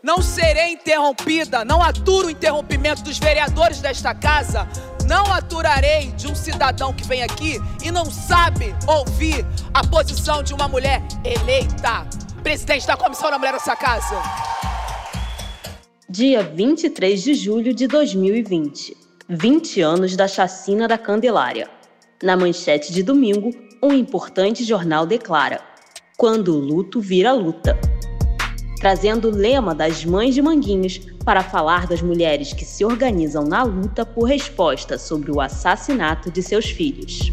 [0.00, 4.64] Não serei interrompida, não aturo o interrompimento dos vereadores desta casa,
[5.08, 10.54] não aturarei de um cidadão que vem aqui e não sabe ouvir a posição de
[10.54, 12.06] uma mulher eleita,
[12.44, 14.22] presidente da Comissão da Mulher dessa casa.
[16.08, 18.96] Dia 23 de julho de 2020,
[19.28, 21.68] 20 anos da chacina da Candelária.
[22.22, 23.50] Na manchete de domingo,
[23.82, 25.60] um importante jornal declara:
[26.16, 27.76] Quando o luto vira luta
[28.78, 33.62] trazendo o lema das mães de Manguinhos para falar das mulheres que se organizam na
[33.62, 37.32] luta por resposta sobre o assassinato de seus filhos.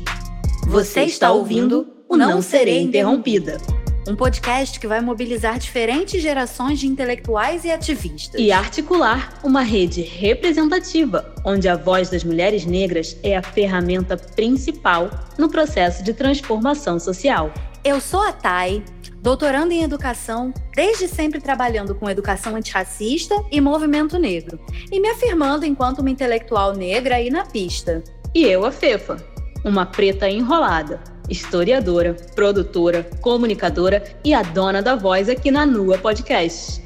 [0.68, 3.58] Você está ouvindo o Não Serei Interrompida.
[4.08, 8.40] Um podcast que vai mobilizar diferentes gerações de intelectuais e ativistas.
[8.40, 15.10] E articular uma rede representativa, onde a voz das mulheres negras é a ferramenta principal
[15.40, 17.52] no processo de transformação social.
[17.84, 18.84] Eu sou a Thay,
[19.26, 24.60] doutorando em educação, desde sempre trabalhando com educação antirracista e movimento negro,
[24.92, 28.04] e me afirmando enquanto uma intelectual negra aí na pista.
[28.36, 29.18] E eu, a Fefa,
[29.64, 36.80] uma preta enrolada, historiadora, produtora, comunicadora e a dona da voz aqui na Nua Podcast.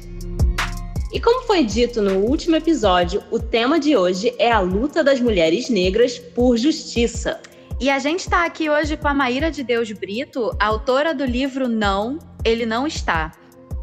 [1.12, 5.20] E como foi dito no último episódio, o tema de hoje é a luta das
[5.20, 7.38] mulheres negras por justiça.
[7.80, 11.66] E a gente está aqui hoje com a Maíra de Deus Brito, autora do livro
[11.66, 13.32] Não, Ele Não Está,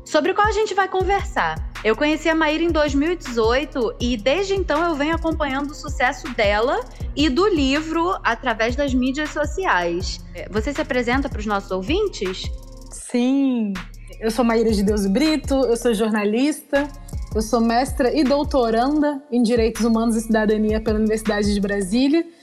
[0.05, 1.71] sobre o qual a gente vai conversar.
[1.83, 6.79] Eu conheci a Maíra em 2018 e desde então eu venho acompanhando o sucesso dela
[7.15, 10.23] e do livro através das mídias sociais.
[10.51, 12.43] Você se apresenta para os nossos ouvintes?
[12.91, 13.73] Sim,
[14.19, 16.87] eu sou Maíra de Deus Brito, eu sou jornalista,
[17.33, 22.36] eu sou mestra e doutoranda em Direitos Humanos e Cidadania pela Universidade de Brasília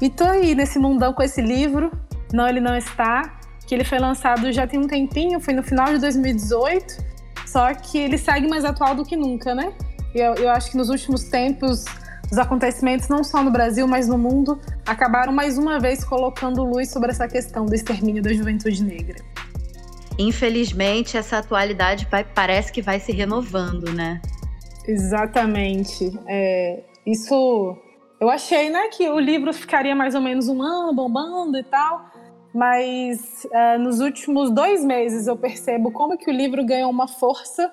[0.00, 1.90] e tô aí nesse mundão com esse livro,
[2.32, 5.86] Não Ele Não Está, que ele foi lançado já tem um tempinho, foi no final
[5.86, 7.04] de 2018,
[7.46, 9.72] só que ele segue mais atual do que nunca, né?
[10.14, 11.84] Eu, eu acho que nos últimos tempos
[12.30, 16.90] os acontecimentos, não só no Brasil, mas no mundo, acabaram mais uma vez colocando luz
[16.90, 19.16] sobre essa questão do extermínio da juventude negra.
[20.18, 24.20] Infelizmente, essa atualidade vai, parece que vai se renovando, né?
[24.86, 26.18] Exatamente.
[26.26, 27.76] É, isso
[28.20, 32.06] eu achei, né, que o livro ficaria mais ou menos um ano bombando e tal,
[32.52, 37.70] mas uh, nos últimos dois meses eu percebo como que o livro ganhou uma força.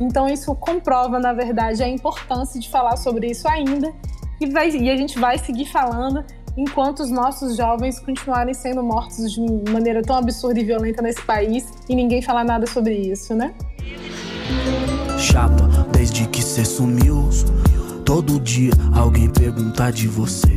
[0.00, 3.92] Então isso comprova, na verdade, a importância de falar sobre isso ainda
[4.40, 6.24] e, vai, e a gente vai seguir falando
[6.56, 11.72] enquanto os nossos jovens continuarem sendo mortos de maneira tão absurda e violenta nesse país
[11.88, 13.52] e ninguém falar nada sobre isso, né?
[15.18, 17.28] Chapa, desde que cê sumiu
[18.08, 20.48] Todo dia alguém pergunta de você.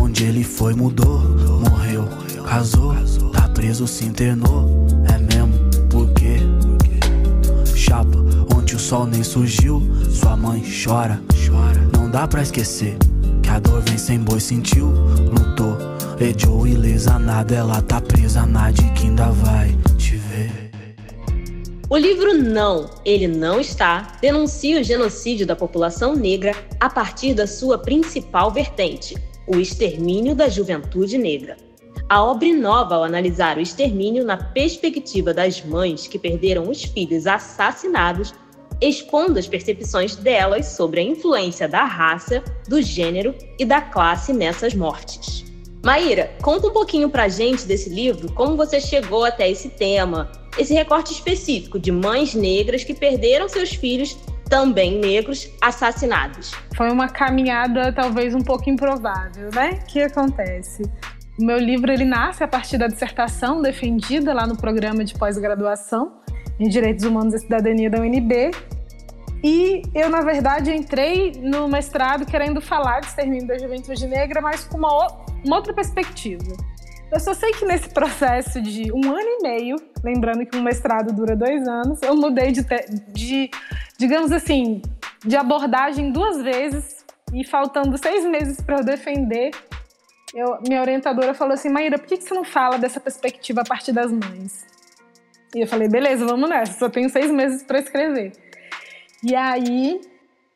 [0.00, 1.20] Onde ele foi, mudou,
[1.68, 2.08] morreu,
[2.48, 2.94] casou,
[3.34, 4.86] tá preso, se internou.
[5.06, 5.52] É mesmo,
[5.90, 6.38] por quê?
[7.74, 8.16] Chapa,
[8.56, 11.86] onde o sol nem surgiu, sua mãe chora, chora.
[11.92, 12.96] Não dá pra esquecer
[13.42, 15.76] que a dor vem sem boi, sentiu, lutou.
[16.18, 19.76] Ediou ilesa nada, ela tá presa na de que ainda vai.
[21.88, 27.46] O livro Não, Ele Não Está denuncia o genocídio da população negra a partir da
[27.46, 29.14] sua principal vertente,
[29.46, 31.56] o extermínio da juventude negra.
[32.08, 37.24] A obra inova ao analisar o extermínio na perspectiva das mães que perderam os filhos
[37.24, 38.34] assassinados,
[38.80, 44.74] expondo as percepções delas sobre a influência da raça, do gênero e da classe nessas
[44.74, 45.44] mortes.
[45.84, 50.28] Maíra, conta um pouquinho pra gente desse livro, como você chegou até esse tema,
[50.58, 54.16] esse recorte específico de mães negras que perderam seus filhos,
[54.48, 56.52] também negros, assassinados.
[56.76, 59.80] Foi uma caminhada talvez um pouco improvável, né?
[59.88, 60.82] Que acontece?
[61.38, 66.20] O meu livro ele nasce a partir da dissertação defendida lá no programa de pós-graduação
[66.58, 68.52] em Direitos Humanos e Cidadania da UNB.
[69.44, 74.64] E eu, na verdade, entrei no mestrado querendo falar de extermínio da juventude negra, mas
[74.64, 75.08] com uma,
[75.44, 76.56] uma outra perspectiva.
[77.10, 81.14] Eu só sei que nesse processo de um ano e meio, lembrando que um mestrado
[81.14, 82.66] dura dois anos, eu mudei de,
[83.12, 83.50] de
[83.96, 84.82] digamos assim,
[85.24, 89.52] de abordagem duas vezes e faltando seis meses para eu defender,
[90.34, 93.64] eu, minha orientadora falou assim, Maíra, por que, que você não fala dessa perspectiva a
[93.64, 94.66] partir das mães?
[95.54, 98.32] E eu falei, beleza, vamos nessa, só tenho seis meses para escrever.
[99.22, 100.00] E aí,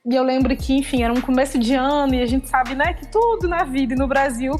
[0.04, 2.92] e eu lembro que, enfim, era um começo de ano e a gente sabe, né,
[2.92, 4.52] que tudo na vida e no Brasil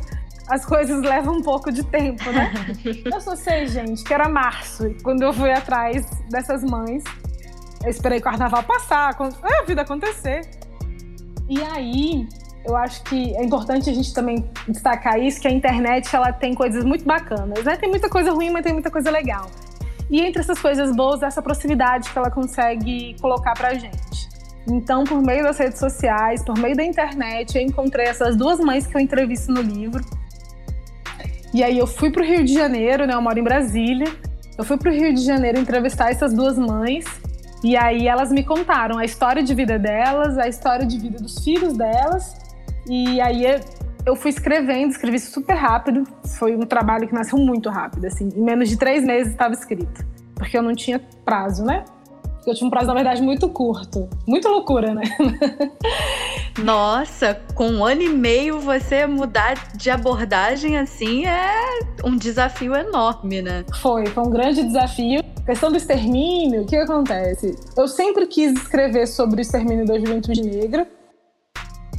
[0.51, 2.53] as coisas levam um pouco de tempo, né?
[3.05, 7.05] eu só sei, gente, que era março, quando eu fui atrás dessas mães.
[7.83, 10.43] Eu esperei o carnaval passar, a vida acontecer.
[11.49, 12.29] E aí,
[12.67, 16.53] eu acho que é importante a gente também destacar isso, que a internet ela tem
[16.55, 17.77] coisas muito bacanas, né?
[17.77, 19.51] Tem muita coisa ruim, mas tem muita coisa legal.
[20.11, 24.29] E entre essas coisas boas, essa proximidade que ela consegue colocar pra gente.
[24.69, 28.87] Então, por meio das redes sociais, por meio da internet, eu encontrei essas duas mães
[28.87, 30.05] que eu entrevisto no livro.
[31.53, 33.15] E aí eu fui para o Rio de Janeiro, né?
[33.15, 34.07] Eu moro em Brasília.
[34.57, 37.05] Eu fui para o Rio de Janeiro entrevistar essas duas mães.
[37.63, 41.43] E aí elas me contaram a história de vida delas, a história de vida dos
[41.43, 42.35] filhos delas.
[42.89, 43.45] E aí
[44.07, 46.05] eu fui escrevendo, escrevi super rápido.
[46.39, 48.29] Foi um trabalho que nasceu muito rápido, assim.
[48.35, 50.05] Em menos de três meses estava escrito.
[50.35, 51.85] Porque eu não tinha prazo, né?
[52.47, 54.09] Eu tinha um prazo, na verdade, muito curto.
[54.27, 55.03] Muito loucura, né?
[56.59, 63.43] Nossa, com um ano e meio você mudar de abordagem assim é um desafio enorme,
[63.43, 63.65] né?
[63.81, 65.23] Foi, foi um grande desafio.
[65.47, 67.57] Questão do extermínio, o que acontece?
[67.77, 70.87] Eu sempre quis escrever sobre o extermínio da juventude negra,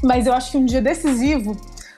[0.03, 1.55] mas eu acho que um dia decisivo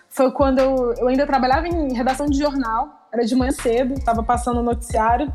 [0.10, 4.24] foi quando eu, eu ainda trabalhava em redação de jornal, era de manhã cedo, estava
[4.24, 5.32] passando o noticiário,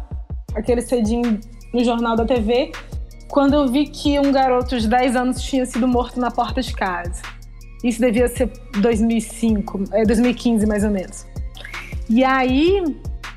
[0.54, 1.40] aquele cedinho
[1.72, 2.72] no jornal da TV,
[3.28, 6.74] quando eu vi que um garoto de 10 anos tinha sido morto na porta de
[6.74, 7.22] casa.
[7.84, 11.26] Isso devia ser 2005, é 2015 mais ou menos.
[12.10, 12.82] E aí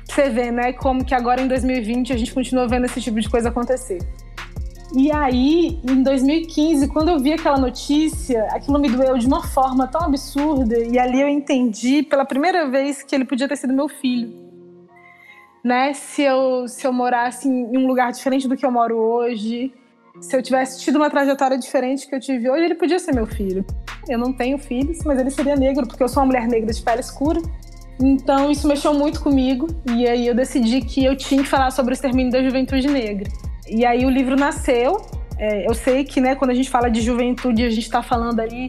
[0.04, 3.28] você vê, né, como que agora em 2020 a gente continua vendo esse tipo de
[3.28, 3.98] coisa acontecer.
[4.94, 9.86] E aí, em 2015, quando eu vi aquela notícia, aquilo me doeu de uma forma
[9.86, 13.88] tão absurda, e ali eu entendi pela primeira vez que ele podia ter sido meu
[13.88, 14.30] filho.
[15.64, 15.94] Né?
[15.94, 19.72] Se eu, se eu morasse em um lugar diferente do que eu moro hoje,
[20.20, 23.26] se eu tivesse tido uma trajetória diferente que eu tive hoje, ele podia ser meu
[23.26, 23.64] filho.
[24.08, 26.82] Eu não tenho filhos, mas ele seria negro, porque eu sou uma mulher negra de
[26.82, 27.40] pele escura.
[28.00, 31.92] Então isso mexeu muito comigo, e aí eu decidi que eu tinha que falar sobre
[31.92, 33.30] o extermínio da juventude negra.
[33.68, 35.00] E aí o livro nasceu.
[35.38, 38.40] É, eu sei que né, quando a gente fala de juventude, a gente está falando
[38.40, 38.68] ali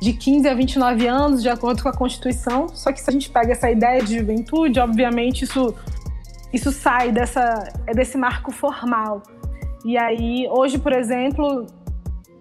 [0.00, 2.68] de 15 a 29 anos, de acordo com a Constituição.
[2.68, 5.74] Só que se a gente pega essa ideia de juventude, obviamente isso,
[6.52, 9.22] isso sai dessa, é desse marco formal.
[9.84, 11.66] E aí, hoje, por exemplo,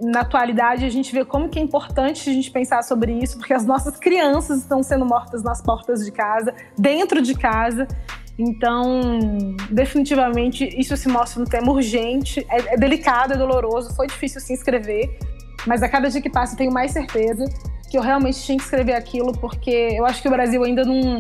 [0.02, 3.54] na atualidade, a gente vê como que é importante a gente pensar sobre isso, porque
[3.54, 7.88] as nossas crianças estão sendo mortas nas portas de casa, dentro de casa.
[8.40, 9.02] Então,
[9.70, 14.54] definitivamente, isso se mostra um tema urgente, é, é delicado, é doloroso, foi difícil se
[14.54, 15.20] inscrever,
[15.68, 17.46] mas a cada dia que passa eu tenho mais certeza
[17.90, 21.20] que eu realmente tinha que escrever aquilo, porque eu acho que o Brasil ainda não,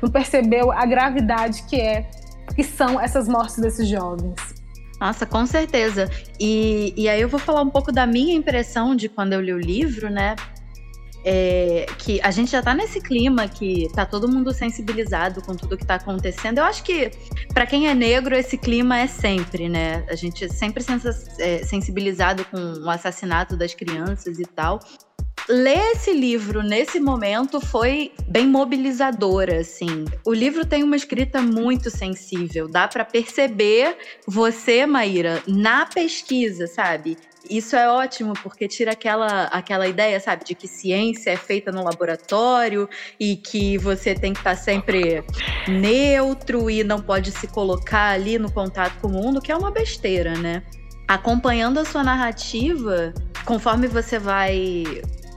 [0.00, 2.08] não percebeu a gravidade que é,
[2.54, 4.61] que são essas mortes desses jovens.
[5.02, 6.08] Nossa, com certeza.
[6.38, 9.52] E, e aí eu vou falar um pouco da minha impressão de quando eu li
[9.52, 10.36] o livro, né?
[11.24, 15.76] É, que a gente já tá nesse clima que tá todo mundo sensibilizado com tudo
[15.76, 16.58] que tá acontecendo.
[16.58, 17.10] Eu acho que
[17.52, 20.04] para quem é negro esse clima é sempre, né?
[20.08, 20.84] A gente é sempre
[21.40, 24.78] é, sensibilizado com o assassinato das crianças e tal
[25.48, 30.04] ler esse livro nesse momento foi bem mobilizador, assim.
[30.24, 33.96] O livro tem uma escrita muito sensível, dá para perceber
[34.26, 37.16] você, Maíra, na pesquisa, sabe?
[37.50, 41.82] Isso é ótimo porque tira aquela, aquela ideia, sabe, de que ciência é feita no
[41.82, 45.24] laboratório e que você tem que estar tá sempre
[45.66, 49.72] neutro e não pode se colocar ali no contato com o mundo, que é uma
[49.72, 50.62] besteira, né?
[51.08, 53.12] Acompanhando a sua narrativa,
[53.44, 54.84] conforme você vai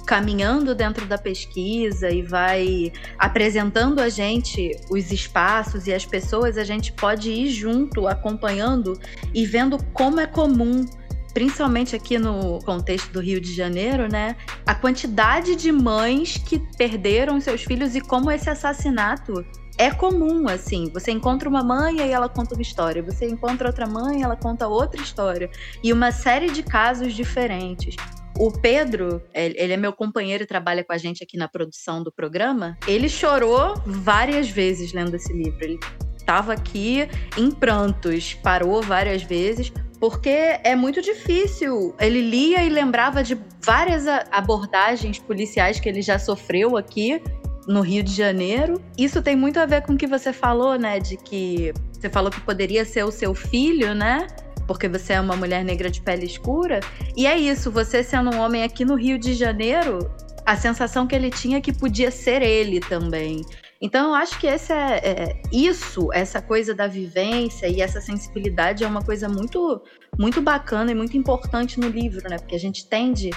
[0.05, 6.63] caminhando dentro da pesquisa e vai apresentando a gente os espaços e as pessoas, a
[6.63, 8.97] gente pode ir junto, acompanhando
[9.33, 10.85] e vendo como é comum
[11.33, 14.37] principalmente aqui no contexto do Rio de Janeiro, né?
[14.65, 19.45] A quantidade de mães que perderam seus filhos e como esse assassinato
[19.77, 20.89] é comum, assim.
[20.93, 23.03] Você encontra uma mãe e ela conta uma história.
[23.03, 25.49] Você encontra outra mãe e ela conta outra história.
[25.83, 27.97] E uma série de casos diferentes.
[28.37, 32.11] O Pedro, ele é meu companheiro e trabalha com a gente aqui na produção do
[32.11, 32.77] programa.
[32.85, 35.57] Ele chorou várias vezes lendo esse livro.
[35.63, 35.79] Ele
[36.17, 41.95] estava aqui em prantos, parou várias vezes, porque é muito difícil.
[41.97, 47.21] Ele lia e lembrava de várias abordagens policiais que ele já sofreu aqui
[47.67, 48.81] no Rio de Janeiro.
[48.97, 50.99] Isso tem muito a ver com o que você falou, né?
[50.99, 54.27] De que você falou que poderia ser o seu filho, né?
[54.67, 56.79] Porque você é uma mulher negra de pele escura.
[57.15, 59.99] E é isso, você sendo um homem aqui no Rio de Janeiro,
[60.45, 63.41] a sensação que ele tinha é que podia ser ele também.
[63.81, 68.83] Então, eu acho que esse é, é, isso, essa coisa da vivência e essa sensibilidade
[68.83, 69.81] é uma coisa muito,
[70.17, 72.37] muito bacana e muito importante no livro, né?
[72.37, 73.29] Porque a gente tende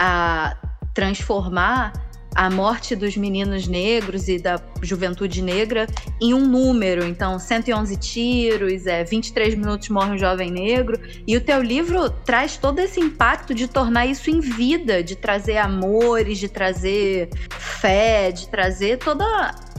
[0.00, 0.56] a
[0.92, 1.92] transformar
[2.34, 5.86] a morte dos meninos negros e da juventude negra
[6.20, 7.04] em um número.
[7.04, 11.00] Então, 111 tiros, é, 23 minutos morre um jovem negro.
[11.26, 15.58] E o teu livro traz todo esse impacto de tornar isso em vida, de trazer
[15.58, 19.24] amores, de trazer fé, de trazer toda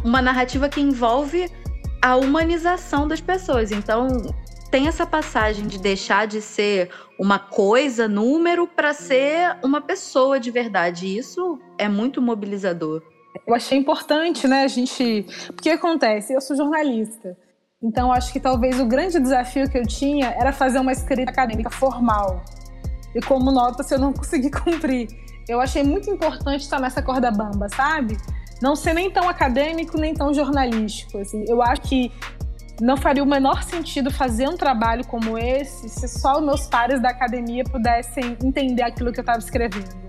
[0.04, 1.50] uma narrativa que envolve
[2.02, 3.72] a humanização das pessoas.
[3.72, 4.08] Então,
[4.70, 10.52] tem essa passagem de deixar de ser uma coisa, número, para ser uma pessoa de
[10.52, 11.18] verdade.
[11.18, 13.02] Isso é muito mobilizador.
[13.46, 15.26] Eu achei importante, né, a gente.
[15.48, 16.34] Porque acontece?
[16.34, 17.38] Eu sou jornalista.
[17.84, 21.70] Então, acho que talvez o grande desafio que eu tinha era fazer uma escrita acadêmica
[21.70, 22.44] formal.
[23.14, 25.08] E como nota, se eu não consegui cumprir.
[25.48, 28.18] Eu achei muito importante estar nessa corda bamba, sabe?
[28.62, 31.20] Não ser nem tão acadêmico, nem tão jornalístico.
[31.20, 31.46] Assim.
[31.48, 32.12] Eu acho que
[32.82, 37.02] não faria o menor sentido fazer um trabalho como esse se só os meus pares
[37.02, 40.06] da academia pudessem entender aquilo que eu estava escrevendo.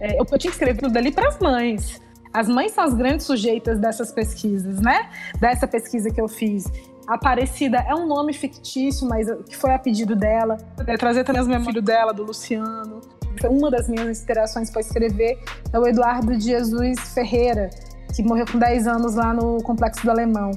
[0.00, 2.00] É, eu, eu tinha que escrever tudo ali para as mães.
[2.32, 5.10] As mães são as grandes sujeitas dessas pesquisas, né?
[5.38, 6.64] Dessa pesquisa que eu fiz.
[7.06, 10.56] Aparecida é um nome fictício, mas que foi a pedido dela.
[10.86, 13.00] Eu trazer também as memórias dela, do Luciano.
[13.44, 15.38] Uma das minhas inspirações para escrever
[15.72, 17.68] é o Eduardo de Jesus Ferreira,
[18.14, 20.52] que morreu com 10 anos lá no Complexo do Alemão.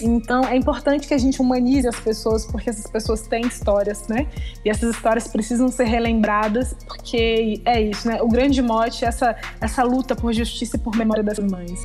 [0.00, 4.26] Então é importante que a gente humanize as pessoas, porque essas pessoas têm histórias, né?
[4.64, 8.20] E essas histórias precisam ser relembradas, porque é isso, né?
[8.20, 11.82] O grande mote é essa, essa luta por justiça e por memória das mães.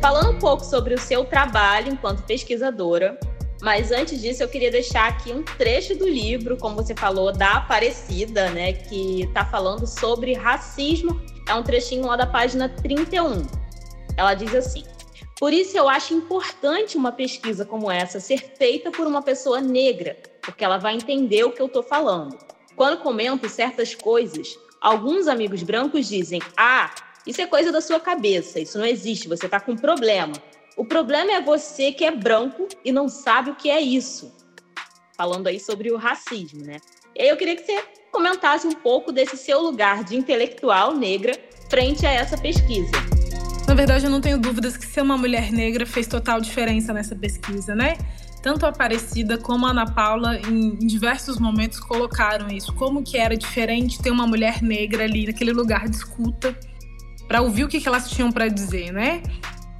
[0.00, 3.18] Falando um pouco sobre o seu trabalho enquanto pesquisadora,
[3.62, 7.56] mas antes disso eu queria deixar aqui um trecho do livro, como você falou, da
[7.56, 8.72] Aparecida, né?
[8.72, 11.20] Que está falando sobre racismo.
[11.48, 13.42] É um trechinho lá da página 31.
[14.16, 14.84] Ela diz assim.
[15.40, 20.18] Por isso, eu acho importante uma pesquisa como essa ser feita por uma pessoa negra,
[20.42, 22.36] porque ela vai entender o que eu estou falando.
[22.76, 26.94] Quando comento certas coisas, alguns amigos brancos dizem: Ah,
[27.26, 30.34] isso é coisa da sua cabeça, isso não existe, você está com um problema.
[30.76, 34.30] O problema é você que é branco e não sabe o que é isso.
[35.16, 36.76] Falando aí sobre o racismo, né?
[37.16, 37.82] E aí eu queria que você
[38.12, 41.32] comentasse um pouco desse seu lugar de intelectual negra
[41.70, 43.19] frente a essa pesquisa.
[43.70, 47.14] Na verdade, eu não tenho dúvidas que ser uma mulher negra fez total diferença nessa
[47.14, 47.96] pesquisa, né?
[48.42, 52.74] Tanto a Aparecida como a Ana Paula, em, em diversos momentos, colocaram isso.
[52.74, 56.58] Como que era diferente ter uma mulher negra ali naquele lugar de escuta
[57.28, 59.22] para ouvir o que, que elas tinham para dizer, né?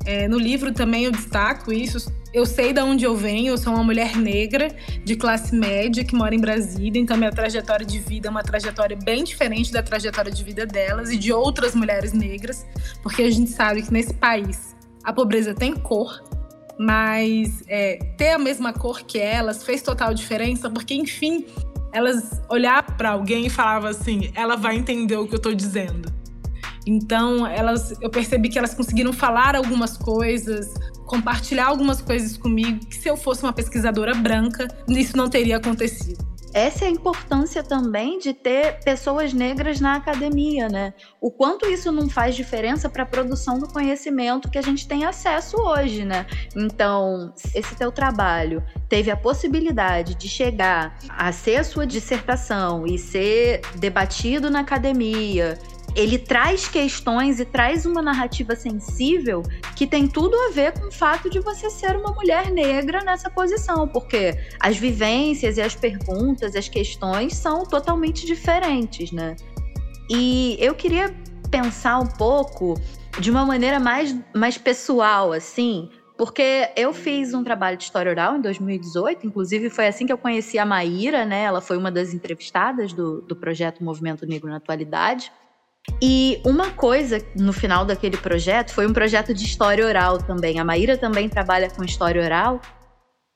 [0.06, 1.98] É, no livro também eu destaco isso.
[2.32, 4.68] Eu sei de onde eu venho, eu sou uma mulher negra
[5.04, 8.96] de classe média que mora em Brasília, então minha trajetória de vida é uma trajetória
[8.96, 12.64] bem diferente da trajetória de vida delas e de outras mulheres negras,
[13.02, 16.22] porque a gente sabe que nesse país a pobreza tem cor,
[16.78, 21.44] mas é, ter a mesma cor que elas fez total diferença, porque enfim,
[21.92, 26.20] elas olhar para alguém e falavam assim, ela vai entender o que eu estou dizendo.
[26.86, 30.72] Então, elas, eu percebi que elas conseguiram falar algumas coisas,
[31.10, 36.30] compartilhar algumas coisas comigo, que se eu fosse uma pesquisadora branca, isso não teria acontecido.
[36.52, 40.94] Essa é a importância também de ter pessoas negras na academia, né?
[41.20, 45.04] O quanto isso não faz diferença para a produção do conhecimento que a gente tem
[45.04, 46.26] acesso hoje, né?
[46.56, 52.98] Então, esse teu trabalho teve a possibilidade de chegar a ser a sua dissertação e
[52.98, 55.56] ser debatido na academia
[55.94, 59.42] ele traz questões e traz uma narrativa sensível
[59.74, 63.28] que tem tudo a ver com o fato de você ser uma mulher negra nessa
[63.30, 69.36] posição, porque as vivências e as perguntas, as questões são totalmente diferentes, né?
[70.08, 71.14] E eu queria
[71.50, 72.80] pensar um pouco
[73.18, 78.36] de uma maneira mais, mais pessoal, assim, porque eu fiz um trabalho de história oral
[78.36, 81.44] em 2018, inclusive foi assim que eu conheci a Maíra, né?
[81.44, 85.32] Ela foi uma das entrevistadas do, do projeto Movimento Negro na Atualidade.
[86.02, 90.58] E uma coisa no final daquele projeto foi um projeto de história oral também.
[90.58, 92.60] A Maíra também trabalha com história oral.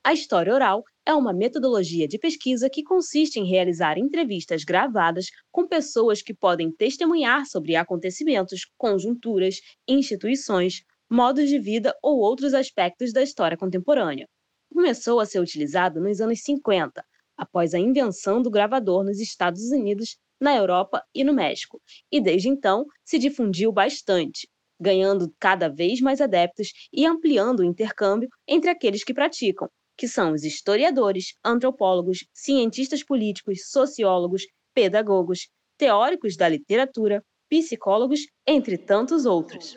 [0.03, 5.67] A história oral é uma metodologia de pesquisa que consiste em realizar entrevistas gravadas com
[5.67, 9.57] pessoas que podem testemunhar sobre acontecimentos, conjunturas,
[9.89, 14.27] instituições, modos de vida ou outros aspectos da história contemporânea.
[14.73, 17.05] Começou a ser utilizado nos anos 50,
[17.37, 21.81] após a invenção do gravador nos Estados Unidos na Europa e no México,
[22.13, 24.47] e desde então se difundiu bastante,
[24.79, 30.33] ganhando cada vez mais adeptos e ampliando o intercâmbio entre aqueles que praticam, que são
[30.33, 34.43] os historiadores, antropólogos, cientistas políticos, sociólogos,
[34.75, 35.49] pedagogos,
[35.79, 39.75] teóricos da literatura, psicólogos, entre tantos outros.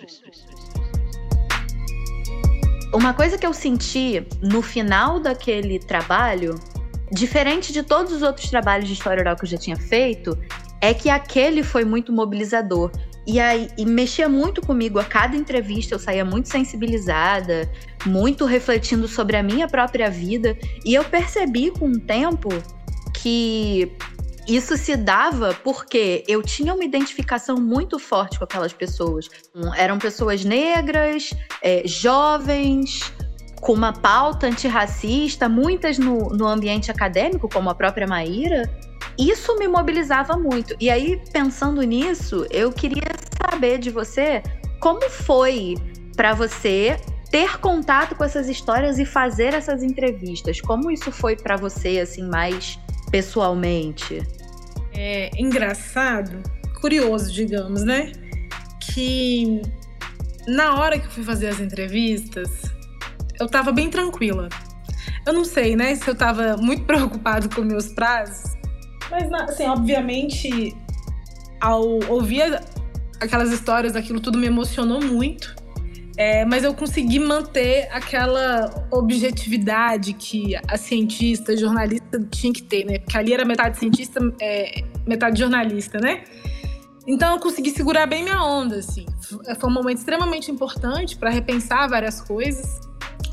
[2.94, 6.56] Uma coisa que eu senti no final daquele trabalho
[7.12, 10.38] Diferente de todos os outros trabalhos de história oral que eu já tinha feito,
[10.82, 12.92] é que aquele foi muito mobilizador.
[13.26, 17.70] E aí e mexia muito comigo a cada entrevista, eu saía muito sensibilizada,
[18.06, 22.48] muito refletindo sobre a minha própria vida, e eu percebi com o tempo
[23.14, 23.92] que
[24.48, 29.28] isso se dava porque eu tinha uma identificação muito forte com aquelas pessoas.
[29.76, 31.32] Eram pessoas negras,
[31.62, 33.12] é, jovens,
[33.60, 38.70] com uma pauta antirracista, muitas no, no ambiente acadêmico, como a própria Maíra,
[39.18, 40.76] isso me mobilizava muito.
[40.80, 43.12] E aí, pensando nisso, eu queria
[43.42, 44.44] saber de você
[44.80, 45.76] como foi
[46.16, 46.98] para você
[47.32, 50.62] ter contato com essas histórias e fazer essas entrevistas.
[50.62, 52.80] Como isso foi para você, assim, mais
[53.12, 54.22] pessoalmente?
[54.94, 56.42] É engraçado,
[56.80, 58.12] curioso, digamos, né?
[58.80, 59.62] Que
[60.48, 62.50] na hora que eu fui fazer as entrevistas,
[63.40, 64.50] eu tava bem tranquila.
[65.26, 68.58] Eu não sei, né, se eu tava muito preocupado com meus prazos,
[69.10, 70.76] mas assim, obviamente,
[71.62, 72.62] ao ouvir
[73.20, 75.56] aquelas histórias, aquilo tudo me emocionou muito.
[76.20, 82.86] É, mas eu consegui manter aquela objetividade que a cientista, a jornalista tinha que ter,
[82.86, 82.98] né?
[82.98, 86.24] Porque ali era metade cientista, é, metade jornalista, né?
[87.06, 89.06] Então eu consegui segurar bem minha onda, assim.
[89.60, 92.87] Foi um momento extremamente importante para repensar várias coisas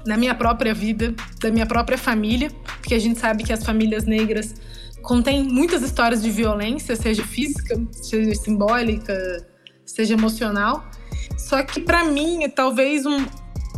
[0.06, 4.04] na minha própria vida, da minha própria família, porque a gente sabe que as famílias
[4.04, 4.54] negras
[5.02, 9.14] contêm muitas histórias de violência, seja física, seja simbólica,
[9.84, 10.84] seja emocional.
[11.36, 13.24] Só que para mim, talvez um,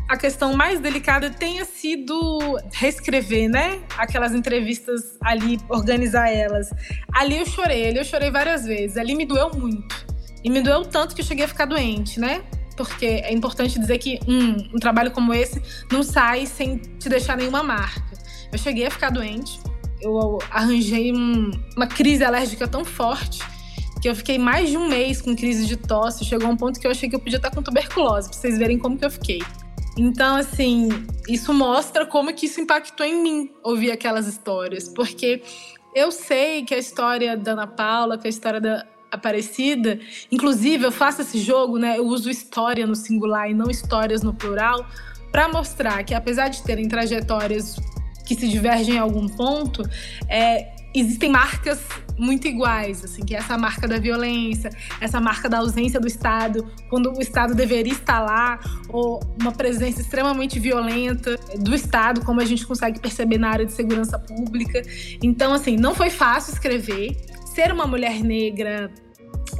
[0.09, 3.81] a questão mais delicada tenha sido reescrever, né?
[3.99, 6.71] Aquelas entrevistas ali, organizar elas.
[7.13, 8.97] Ali eu chorei, ali eu chorei várias vezes.
[8.97, 10.07] Ali me doeu muito.
[10.45, 12.45] E me doeu tanto que eu cheguei a ficar doente, né?
[12.77, 17.37] Porque é importante dizer que um, um trabalho como esse não sai sem te deixar
[17.37, 18.03] nenhuma marca.
[18.53, 19.59] Eu cheguei a ficar doente.
[20.01, 23.43] Eu arranjei um, uma crise alérgica tão forte
[24.01, 26.25] que eu fiquei mais de um mês com crise de tosse.
[26.25, 28.59] Chegou a um ponto que eu achei que eu podia estar com tuberculose, pra vocês
[28.59, 29.41] verem como que eu fiquei.
[29.97, 30.89] Então, assim,
[31.27, 34.89] isso mostra como que isso impactou em mim, ouvir aquelas histórias.
[34.89, 35.43] Porque
[35.95, 39.99] eu sei que a história da Ana Paula, que a história da Aparecida,
[40.31, 41.99] inclusive eu faço esse jogo, né?
[41.99, 44.87] Eu uso história no singular e não histórias no plural,
[45.33, 47.77] para mostrar que apesar de terem trajetórias
[48.25, 49.83] que se divergem em algum ponto,
[50.29, 51.81] é, existem marcas
[52.19, 54.71] muito iguais, assim, que é essa marca da violência,
[55.01, 58.59] essa marca da ausência do Estado, quando o Estado deveria estar lá,
[58.89, 63.73] ou uma presença extremamente violenta do Estado, como a gente consegue perceber na área de
[63.73, 64.83] segurança pública.
[65.23, 67.17] Então, assim, não foi fácil escrever.
[67.55, 68.91] Ser uma mulher negra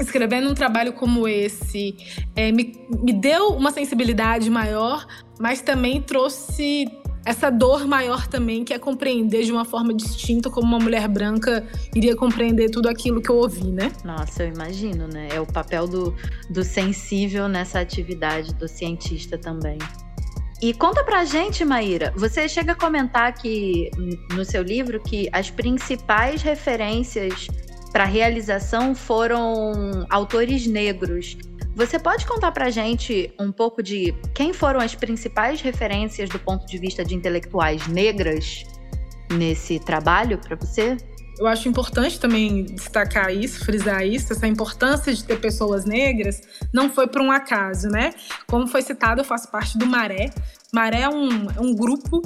[0.01, 1.97] escrevendo um trabalho como esse
[2.35, 5.07] é, me, me deu uma sensibilidade maior,
[5.39, 6.87] mas também trouxe
[7.27, 11.67] essa dor maior também, que é compreender de uma forma distinta como uma mulher branca
[11.93, 13.91] iria compreender tudo aquilo que eu ouvi, né?
[14.05, 15.29] Nossa, eu imagino, né?
[15.33, 16.15] É o papel do,
[16.49, 19.77] do sensível nessa atividade do cientista também.
[20.63, 23.91] E conta pra gente, Maíra, você chega a comentar aqui
[24.33, 27.49] no seu livro que as principais referências
[27.93, 31.37] para realização foram autores negros.
[31.75, 36.67] Você pode contar para gente um pouco de quem foram as principais referências do ponto
[36.67, 38.65] de vista de intelectuais negras
[39.31, 40.97] nesse trabalho para você?
[41.39, 46.41] Eu acho importante também destacar isso, frisar isso, essa importância de ter pessoas negras
[46.73, 48.15] não foi por um acaso, né?
[48.47, 50.31] Como foi citado, eu faço parte do Maré.
[50.73, 52.23] Maré é um, é um grupo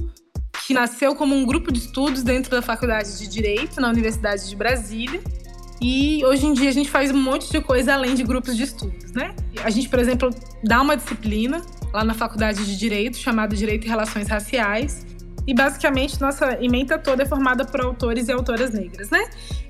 [0.64, 4.54] que nasceu como um grupo de estudos dentro da Faculdade de Direito na Universidade de
[4.54, 5.20] Brasília
[5.80, 8.64] e hoje em dia a gente faz um monte de coisa além de grupos de
[8.64, 9.34] estudos, né?
[9.64, 10.30] A gente, por exemplo,
[10.62, 11.62] dá uma disciplina
[11.92, 15.06] lá na faculdade de Direito, chamada Direito e Relações Raciais.
[15.46, 19.24] E basicamente nossa ementa toda é formada por autores e autoras negras, né?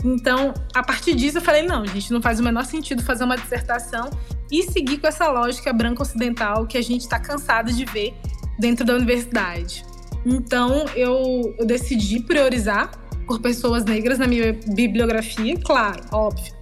[0.05, 3.37] Então, a partir disso eu falei, não, gente, não faz o menor sentido fazer uma
[3.37, 4.11] dissertação
[4.51, 8.12] e seguir com essa lógica branca ocidental que a gente está cansado de ver
[8.59, 9.85] dentro da universidade.
[10.27, 12.90] Então, eu, eu decidi priorizar
[13.31, 16.53] por pessoas negras na minha bibliografia, claro, óbvio.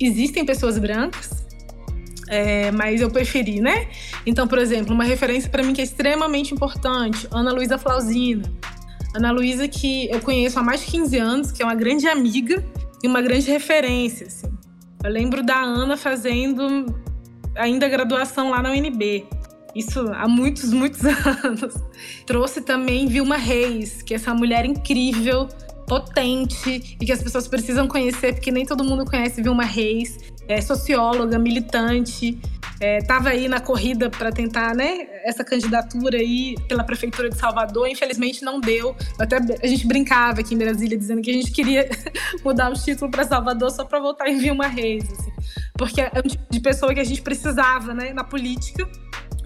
[0.00, 1.44] Existem pessoas brancas,
[2.28, 3.88] é, mas eu preferi, né?
[4.24, 8.44] Então, por exemplo, uma referência para mim que é extremamente importante, Ana Luísa Flausina.
[9.16, 12.64] Ana Luísa que eu conheço há mais de 15 anos, que é uma grande amiga
[13.02, 14.46] e uma grande referência, assim.
[15.02, 16.86] Eu lembro da Ana fazendo
[17.56, 19.26] ainda graduação lá na UNB.
[19.74, 21.00] Isso há muitos, muitos
[21.42, 21.74] anos.
[22.24, 25.48] Trouxe também Vilma Reis, que é essa mulher incrível
[25.86, 30.18] potente e que as pessoas precisam conhecer, porque nem todo mundo conhece Vilma Reis,
[30.48, 32.38] é socióloga, militante,
[32.80, 37.88] estava é, aí na corrida para tentar, né, essa candidatura aí pela prefeitura de Salvador,
[37.88, 38.94] infelizmente não deu.
[39.18, 41.88] Até a gente brincava aqui em Brasília dizendo que a gente queria
[42.44, 45.32] mudar o título para Salvador só para voltar em Vilma Reis, assim,
[45.76, 48.86] porque é um tipo de pessoa que a gente precisava, né, na política,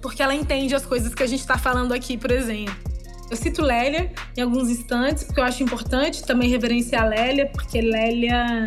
[0.03, 2.90] porque ela entende as coisas que a gente está falando aqui, por exemplo.
[3.31, 8.65] Eu cito Lélia em alguns instantes, porque eu acho importante também reverenciar Lélia, porque Lélia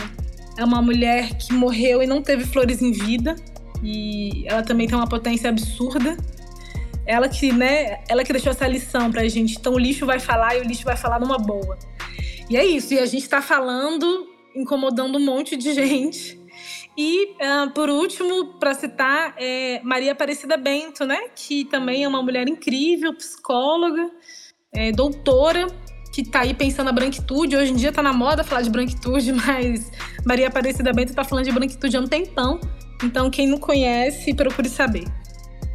[0.58, 3.36] é uma mulher que morreu e não teve flores em vida,
[3.84, 6.18] e ela também tem uma potência absurda.
[7.06, 9.58] Ela que, né, ela que deixou essa lição pra gente.
[9.58, 11.78] Então o lixo vai falar e o lixo vai falar numa boa.
[12.50, 12.94] E é isso.
[12.94, 16.42] E a gente tá falando, incomodando um monte de gente.
[16.98, 21.28] E, uh, por último, para citar, é Maria Aparecida Bento, né?
[21.36, 24.10] Que também é uma mulher incrível, psicóloga,
[24.74, 25.68] é, doutora,
[26.12, 27.56] que está aí pensando na branquitude.
[27.56, 29.92] Hoje em dia está na moda falar de branquitude, mas
[30.26, 32.60] Maria Aparecida Bento está falando de branquitude há um tempão.
[33.04, 35.06] Então, quem não conhece, procure saber.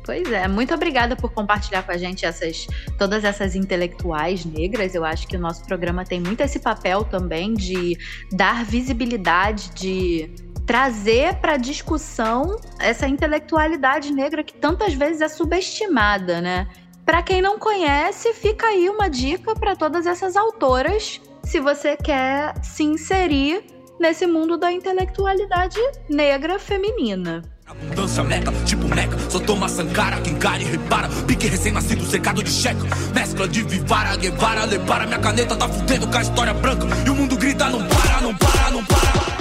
[0.05, 4.95] Pois é, muito obrigada por compartilhar com a gente essas todas essas intelectuais negras.
[4.95, 7.99] Eu acho que o nosso programa tem muito esse papel também de
[8.33, 10.31] dar visibilidade, de
[10.65, 16.69] trazer para discussão essa intelectualidade negra que tantas vezes é subestimada, né?
[17.09, 22.53] Para quem não conhece, fica aí uma dica para todas essas autoras, se você quer
[22.63, 23.65] se inserir
[23.99, 27.41] nesse mundo da intelectualidade negra feminina.
[27.67, 32.51] Abundância mega, tipo meca, só toma Sankara, quem cara e repara, pique recém-nascido, secado de
[32.51, 37.09] checa, mescla de Vivara, Guevara, Lepara, minha caneta tá fudendo com a história branca, e
[37.09, 39.38] o mundo grita, não para, não para, não para.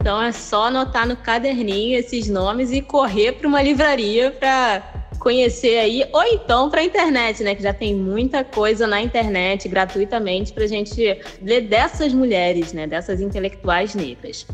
[0.00, 4.82] Então é só anotar no caderninho esses nomes e correr para uma livraria para
[5.18, 7.54] conhecer aí, ou então para a internet, né?
[7.54, 12.86] Que já tem muita coisa na internet gratuitamente para a gente ler dessas mulheres, né?
[12.86, 14.46] Dessas intelectuais negras.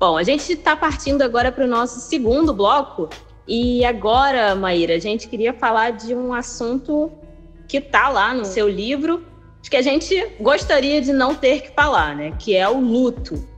[0.00, 3.10] Bom, a gente está partindo agora para o nosso segundo bloco.
[3.46, 7.12] E agora, Maíra, a gente queria falar de um assunto
[7.68, 9.22] que está lá no seu livro,
[9.68, 12.32] que a gente gostaria de não ter que falar, né?
[12.38, 13.52] Que é o luto.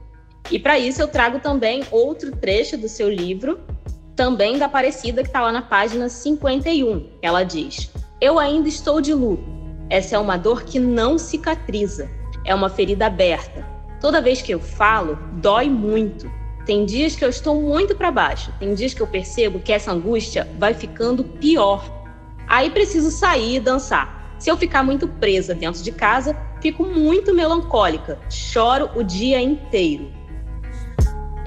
[0.49, 3.59] E para isso eu trago também outro trecho do seu livro,
[4.15, 7.09] também da Aparecida, que está lá na página 51.
[7.21, 9.43] Ela diz: Eu ainda estou de luto.
[9.89, 12.09] Essa é uma dor que não cicatriza.
[12.45, 13.65] É uma ferida aberta.
[13.99, 16.29] Toda vez que eu falo, dói muito.
[16.65, 18.53] Tem dias que eu estou muito para baixo.
[18.59, 21.89] Tem dias que eu percebo que essa angústia vai ficando pior.
[22.47, 24.35] Aí preciso sair e dançar.
[24.39, 28.19] Se eu ficar muito presa dentro de casa, fico muito melancólica.
[28.29, 30.16] Choro o dia inteiro.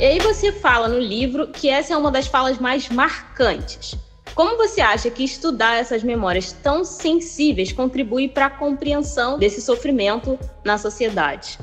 [0.01, 3.95] E aí você fala no livro que essa é uma das falas mais marcantes.
[4.35, 10.39] Como você acha que estudar essas memórias tão sensíveis contribui para a compreensão desse sofrimento
[10.65, 11.59] na sociedade?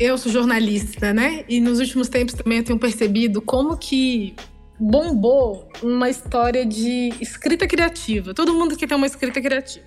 [0.00, 1.44] Eu sou jornalista, né?
[1.46, 4.34] E nos últimos tempos também eu tenho percebido como que
[4.80, 8.32] bombou uma história de escrita criativa.
[8.32, 9.84] Todo mundo que tem uma escrita criativa.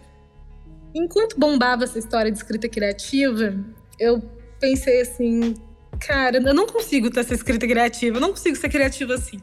[0.93, 3.57] Enquanto bombava essa história de escrita criativa,
[3.99, 4.21] eu
[4.60, 5.55] pensei assim,
[5.99, 9.39] Cara, eu não consigo ter essa escrita criativa, eu não consigo ser criativa assim.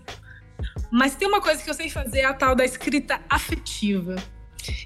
[0.90, 4.17] Mas tem uma coisa que eu sei fazer, é a tal da escrita afetiva.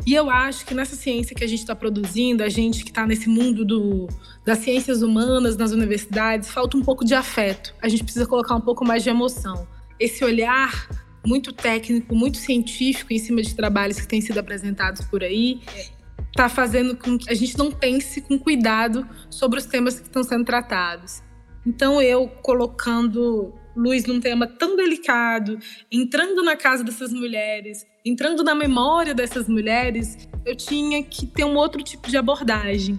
[0.06, 3.06] E eu acho que nessa ciência que a gente está produzindo, a gente que está
[3.06, 4.08] nesse mundo do,
[4.44, 7.74] das ciências humanas nas universidades, falta um pouco de afeto.
[7.80, 9.68] A gente precisa colocar um pouco mais de emoção.
[10.00, 10.88] Esse olhar
[11.24, 15.60] muito técnico, muito científico em cima de trabalhos que têm sido apresentados por aí,
[16.30, 20.22] está fazendo com que a gente não pense com cuidado sobre os temas que estão
[20.22, 21.22] sendo tratados.
[21.68, 25.58] Então eu colocando luz num tema tão delicado,
[25.92, 31.54] entrando na casa dessas mulheres, entrando na memória dessas mulheres, eu tinha que ter um
[31.56, 32.98] outro tipo de abordagem.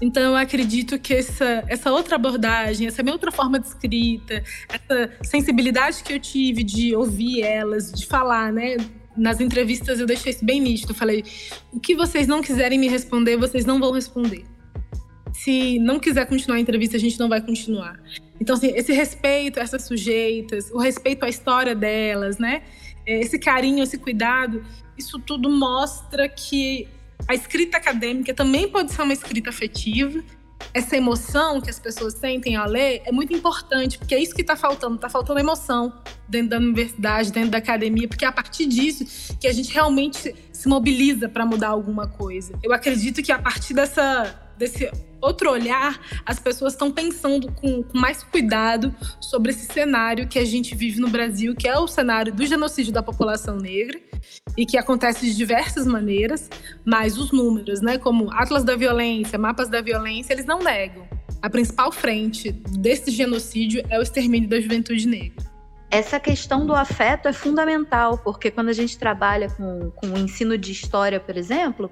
[0.00, 5.10] Então eu acredito que essa, essa outra abordagem, essa minha outra forma de escrita, essa
[5.22, 8.78] sensibilidade que eu tive de ouvir elas, de falar, né?
[9.14, 10.92] Nas entrevistas eu deixei isso bem nítido.
[10.92, 11.22] Eu falei:
[11.70, 14.46] o que vocês não quiserem me responder, vocês não vão responder
[15.32, 18.00] se não quiser continuar a entrevista, a gente não vai continuar.
[18.40, 22.62] Então, assim, esse respeito a essas sujeitas, o respeito à história delas, né?
[23.06, 24.64] É, esse carinho, esse cuidado,
[24.96, 26.88] isso tudo mostra que
[27.26, 30.22] a escrita acadêmica também pode ser uma escrita afetiva.
[30.72, 34.42] Essa emoção que as pessoas sentem ao ler é muito importante, porque é isso que
[34.42, 34.94] está faltando.
[34.94, 35.92] Está faltando emoção
[36.28, 40.34] dentro da universidade, dentro da academia, porque é a partir disso que a gente realmente
[40.52, 42.58] se mobiliza para mudar alguma coisa.
[42.62, 44.90] Eu acredito que a partir dessa, desse
[45.22, 50.74] outro olhar, as pessoas estão pensando com, mais cuidado sobre esse cenário que a gente
[50.74, 53.98] vive no Brasil, que é o cenário do genocídio da população negra
[54.56, 56.50] e que acontece de diversas maneiras,
[56.84, 61.06] mas os números, né, como Atlas da Violência, Mapas da Violência, eles não negam.
[61.40, 65.52] A principal frente desse genocídio é o extermínio da juventude negra
[65.92, 70.56] essa questão do afeto é fundamental, porque quando a gente trabalha com, com o ensino
[70.56, 71.90] de história, por exemplo,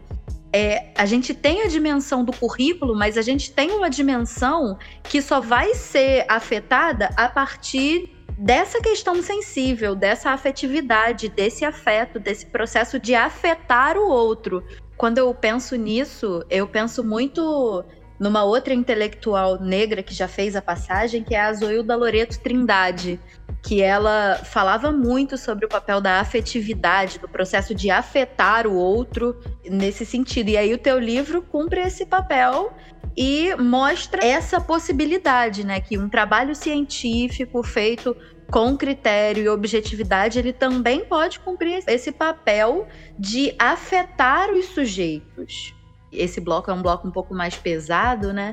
[0.53, 5.23] é, a gente tem a dimensão do currículo, mas a gente tem uma dimensão que
[5.23, 12.99] só vai ser afetada a partir dessa questão sensível, dessa afetividade, desse afeto, desse processo
[12.99, 14.65] de afetar o outro.
[14.97, 17.85] Quando eu penso nisso, eu penso muito
[18.19, 23.19] numa outra intelectual negra que já fez a passagem, que é a Zoilda Loreto Trindade,
[23.63, 29.39] que ela falava muito sobre o papel da afetividade, do processo de afetar o outro
[29.65, 30.49] nesse sentido.
[30.49, 32.73] E aí o teu livro cumpre esse papel
[33.17, 38.17] e mostra essa possibilidade, né, que um trabalho científico feito
[38.51, 45.75] com critério e objetividade, ele também pode cumprir esse papel de afetar os sujeitos.
[46.13, 48.53] Esse bloco é um bloco um pouco mais pesado, né?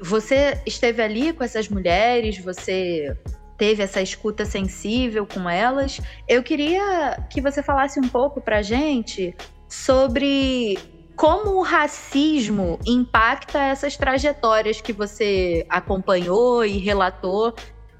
[0.00, 3.16] Você esteve ali com essas mulheres, você
[3.56, 6.00] teve essa escuta sensível com elas.
[6.28, 9.34] Eu queria que você falasse um pouco pra gente
[9.68, 10.78] sobre
[11.16, 17.54] como o racismo impacta essas trajetórias que você acompanhou e relatou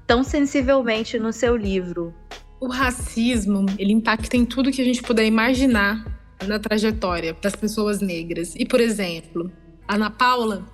[0.05, 2.13] tão sensivelmente no seu livro.
[2.59, 6.05] O racismo, ele impacta em tudo que a gente puder imaginar
[6.45, 8.55] na trajetória das pessoas negras.
[8.55, 9.51] E, por exemplo,
[9.87, 10.65] a Ana Paula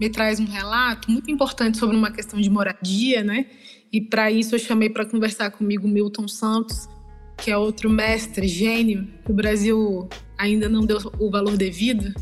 [0.00, 3.46] me traz um relato muito importante sobre uma questão de moradia, né?
[3.92, 6.88] E para isso eu chamei para conversar comigo Milton Santos,
[7.36, 12.12] que é outro mestre, gênio, que o Brasil ainda não deu o valor devido,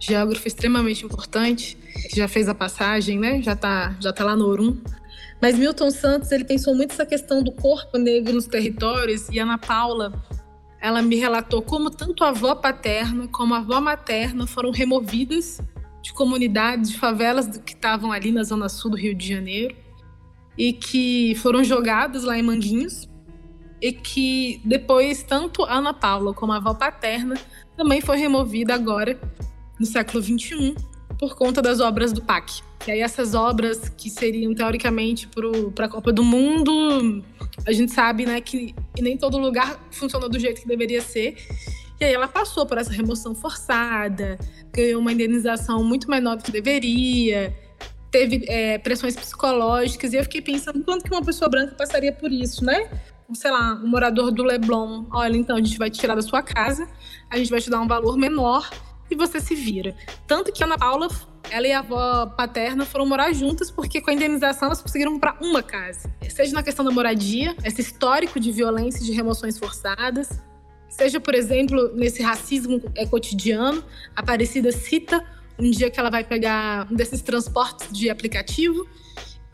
[0.00, 1.76] geógrafo extremamente importante,
[2.14, 3.42] já fez a passagem, né?
[3.42, 4.78] Já está já tá lá no Orum.
[5.40, 9.28] Mas Milton Santos, ele pensou muito essa questão do corpo negro nos territórios.
[9.28, 10.12] E Ana Paula,
[10.80, 15.60] ela me relatou como tanto a avó paterna como a avó materna foram removidas
[16.00, 19.74] de comunidades, de favelas que estavam ali na zona sul do Rio de Janeiro
[20.56, 23.08] e que foram jogados lá em Manguinhos
[23.80, 27.34] e que depois tanto a Ana Paula como a avó paterna
[27.76, 29.18] também foi removida agora
[29.78, 30.76] no século XXI
[31.18, 32.62] por conta das obras do PAC.
[32.86, 35.28] E aí essas obras que seriam teoricamente
[35.74, 37.22] para a Copa do Mundo,
[37.66, 41.36] a gente sabe, né, que nem todo lugar funcionou do jeito que deveria ser.
[42.00, 44.36] E aí ela passou por essa remoção forçada,
[44.72, 47.54] ganhou uma indenização muito menor do que deveria,
[48.12, 52.30] teve é, pressões psicológicas, e eu fiquei pensando quanto que uma pessoa branca passaria por
[52.30, 52.88] isso, né?
[53.34, 56.42] Sei lá, um morador do Leblon, olha, então a gente vai te tirar da sua
[56.42, 56.86] casa,
[57.30, 58.68] a gente vai te dar um valor menor
[59.10, 59.96] e você se vira.
[60.26, 61.08] Tanto que a Ana Paula,
[61.50, 65.38] ela e a avó paterna foram morar juntas, porque com a indenização elas conseguiram comprar
[65.40, 66.12] uma casa.
[66.28, 70.38] Seja na questão da moradia, esse histórico de violência e de remoções forçadas,
[70.90, 73.82] seja, por exemplo, nesse racismo é, cotidiano,
[74.14, 75.24] a Aparecida cita
[75.58, 78.86] um dia que ela vai pegar um desses transportes de aplicativo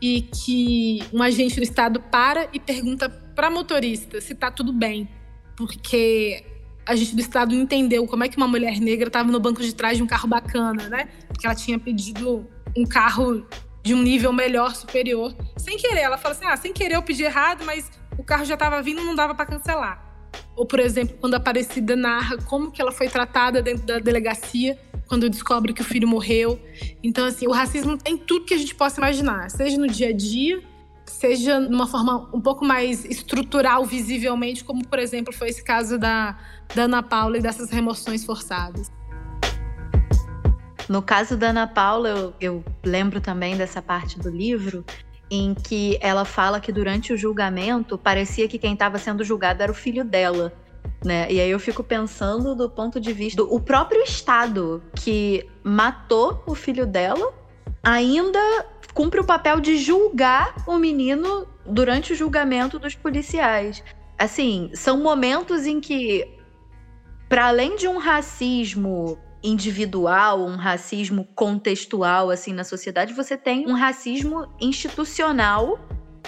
[0.01, 5.09] e que um agente do estado para e pergunta para motorista se tá tudo bem,
[5.55, 6.43] porque
[6.85, 9.73] a gente do estado entendeu como é que uma mulher negra estava no banco de
[9.75, 11.07] trás de um carro bacana, né?
[11.27, 13.45] Porque ela tinha pedido um carro
[13.83, 16.01] de um nível melhor, superior, sem querer.
[16.01, 19.03] Ela fala assim: "Ah, sem querer eu pedi errado, mas o carro já estava vindo,
[19.03, 20.08] não dava para cancelar".
[20.55, 24.77] Ou por exemplo, quando a Aparecida narra como que ela foi tratada dentro da delegacia
[25.07, 26.59] quando descobre que o filho morreu.
[27.01, 30.13] Então, assim, o racismo tem tudo que a gente possa imaginar, seja no dia a
[30.13, 30.61] dia,
[31.05, 36.37] seja numa forma um pouco mais estrutural, visivelmente, como, por exemplo, foi esse caso da,
[36.75, 38.91] da Ana Paula e dessas remoções forçadas.
[40.87, 44.85] No caso da Ana Paula, eu, eu lembro também dessa parte do livro
[45.29, 49.71] em que ela fala que durante o julgamento parecia que quem estava sendo julgado era
[49.71, 50.53] o filho dela
[51.03, 51.31] né?
[51.31, 56.43] E aí eu fico pensando do ponto de vista do o próprio Estado que matou
[56.45, 57.33] o filho dela
[57.81, 58.39] ainda
[58.93, 63.83] cumpre o papel de julgar o menino durante o julgamento dos policiais.
[64.17, 66.27] Assim, são momentos em que,
[67.29, 73.73] para além de um racismo individual, um racismo contextual assim na sociedade, você tem um
[73.73, 75.79] racismo institucional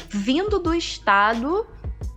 [0.10, 1.65] vindo do Estado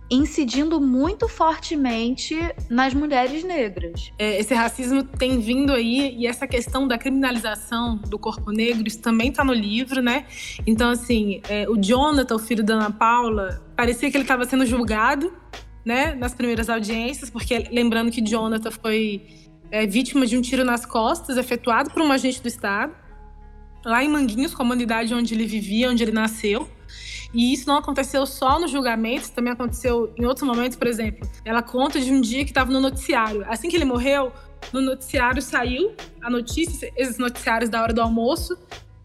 [0.09, 2.37] incidindo muito fortemente
[2.69, 4.11] nas mulheres negras.
[4.19, 9.01] É, esse racismo tem vindo aí e essa questão da criminalização do corpo negro, isso
[9.01, 10.25] também está no livro, né?
[10.65, 14.65] Então, assim, é, o Jonathan, o filho da Ana Paula, parecia que ele estava sendo
[14.65, 15.33] julgado,
[15.83, 19.21] né, nas primeiras audiências, porque lembrando que Jonathan foi
[19.75, 22.95] é, vítima de um tiro nas costas efetuado por um agente do Estado,
[23.83, 26.69] lá em Manguinhos, comunidade onde ele vivia, onde ele nasceu.
[27.33, 31.29] E isso não aconteceu só no julgamento, também aconteceu em outros momentos, por exemplo.
[31.43, 33.45] Ela conta de um dia que estava no noticiário.
[33.49, 34.31] Assim que ele morreu,
[34.71, 38.57] no noticiário saiu a notícia, esses noticiários da hora do almoço,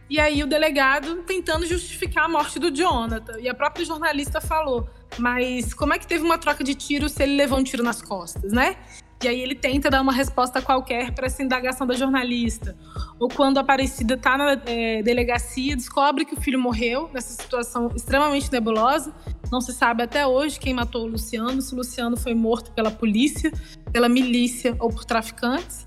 [0.08, 3.40] e aí o delegado tentando justificar a morte do Jonathan.
[3.40, 7.24] E a própria jornalista falou: Mas como é que teve uma troca de tiros se
[7.24, 8.76] ele levou um tiro nas costas, né?
[9.22, 12.74] E aí ele tenta dar uma resposta qualquer para essa indagação da jornalista.
[13.18, 17.90] Ou quando a Aparecida está na é, delegacia, descobre que o filho morreu nessa situação
[17.94, 19.14] extremamente nebulosa.
[19.52, 22.90] Não se sabe até hoje quem matou o Luciano, se o Luciano foi morto pela
[22.90, 23.52] polícia,
[23.92, 25.86] pela milícia ou por traficantes.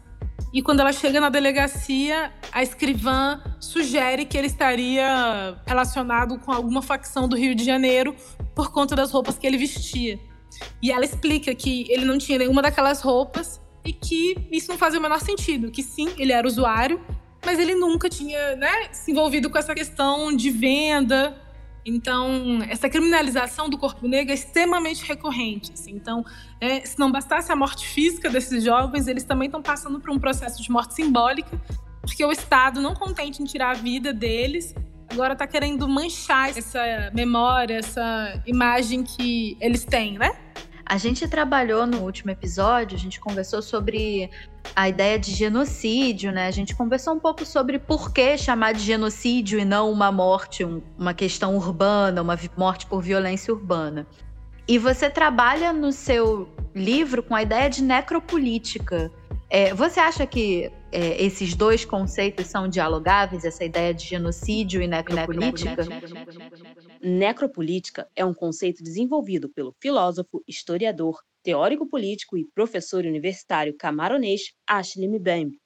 [0.53, 6.83] E quando ela chega na delegacia, a escrivã sugere que ele estaria relacionado com alguma
[6.83, 8.15] facção do Rio de Janeiro
[8.53, 10.19] por conta das roupas que ele vestia.
[10.81, 14.99] E ela explica que ele não tinha nenhuma daquelas roupas e que isso não fazia
[14.99, 17.01] o menor sentido, que sim, ele era usuário,
[17.45, 21.39] mas ele nunca tinha né, se envolvido com essa questão de venda.
[21.85, 25.73] Então, essa criminalização do corpo negro é extremamente recorrente.
[25.73, 25.91] Assim.
[25.91, 26.25] Então,
[26.61, 30.17] é, se não bastasse a morte física desses jovens, eles também estão passando por um
[30.17, 31.61] processo de morte simbólica,
[32.01, 34.73] porque o Estado, não contente em tirar a vida deles,
[35.09, 40.31] agora está querendo manchar essa memória, essa imagem que eles têm, né?
[40.85, 44.29] A gente trabalhou no último episódio, a gente conversou sobre
[44.75, 46.47] a ideia de genocídio, né?
[46.47, 50.65] A gente conversou um pouco sobre por que chamar de genocídio e não uma morte,
[50.65, 54.05] um, uma questão urbana, uma morte por violência urbana.
[54.67, 59.11] E você trabalha no seu livro com a ideia de necropolítica.
[59.55, 64.87] É, você acha que é, esses dois conceitos são dialogáveis, essa ideia de genocídio e
[64.87, 65.83] necropolítica?
[66.99, 75.07] Necropolítica é um conceito desenvolvido pelo filósofo, historiador, teórico político e professor universitário camaronês Ashley
[75.07, 75.59] Mbembe,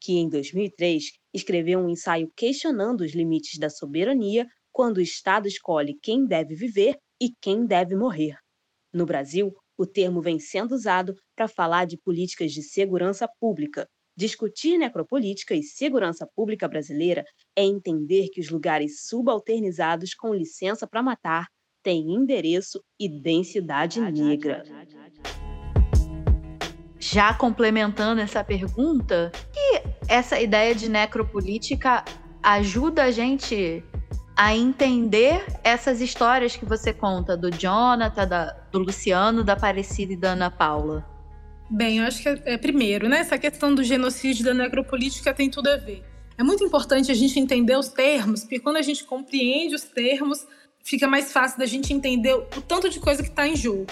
[0.00, 5.98] que em 2003 escreveu um ensaio questionando os limites da soberania quando o Estado escolhe
[6.02, 8.38] quem deve viver e quem deve morrer.
[8.90, 14.78] No Brasil, o termo vem sendo usado para falar de políticas de segurança pública, Discutir
[14.78, 17.24] necropolítica e segurança pública brasileira
[17.56, 21.48] é entender que os lugares subalternizados com licença para matar
[21.82, 24.62] têm endereço e densidade negra.
[26.96, 32.04] Já complementando essa pergunta, que essa ideia de necropolítica
[32.40, 33.82] ajuda a gente
[34.36, 40.16] a entender essas histórias que você conta do Jonathan, da, do Luciano, da Aparecida e
[40.16, 41.04] da Ana Paula?
[41.70, 43.18] Bem, eu acho que é, é, primeiro, né?
[43.18, 46.04] Essa questão do genocídio da necropolítica tem tudo a ver.
[46.36, 50.44] É muito importante a gente entender os termos, porque quando a gente compreende os termos,
[50.84, 53.86] fica mais fácil da gente entender o tanto de coisa que está em jogo.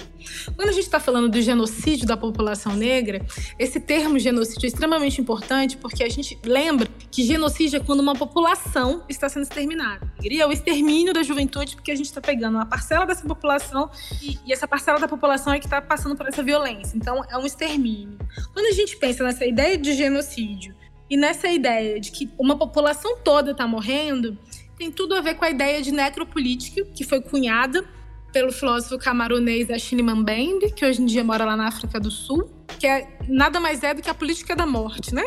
[0.54, 3.24] Quando a gente está falando do genocídio da população negra,
[3.58, 8.14] esse termo genocídio é extremamente importante porque a gente lembra que genocídio é quando uma
[8.14, 10.12] população está sendo exterminada.
[10.22, 13.90] E é o extermínio da juventude porque a gente está pegando uma parcela dessa população
[14.20, 16.96] e, e essa parcela da população é que está passando por essa violência.
[16.96, 18.18] Então, é um extermínio.
[18.52, 20.74] Quando a gente pensa nessa ideia de genocídio
[21.08, 24.38] e nessa ideia de que uma população toda está morrendo,
[24.82, 27.84] tem tudo a ver com a ideia de necropolítica, que foi cunhada
[28.32, 32.50] pelo filósofo camaronês Achille Mbembe, que hoje em dia mora lá na África do Sul,
[32.80, 35.24] que é nada mais é do que a política da morte, né?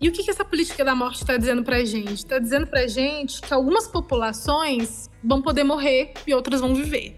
[0.00, 2.14] E o que, que essa política da morte está dizendo pra gente?
[2.14, 7.14] Está dizendo pra gente que algumas populações vão poder morrer e outras vão viver.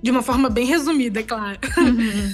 [0.00, 1.58] De uma forma bem resumida, é claro.
[1.78, 2.32] Uhum.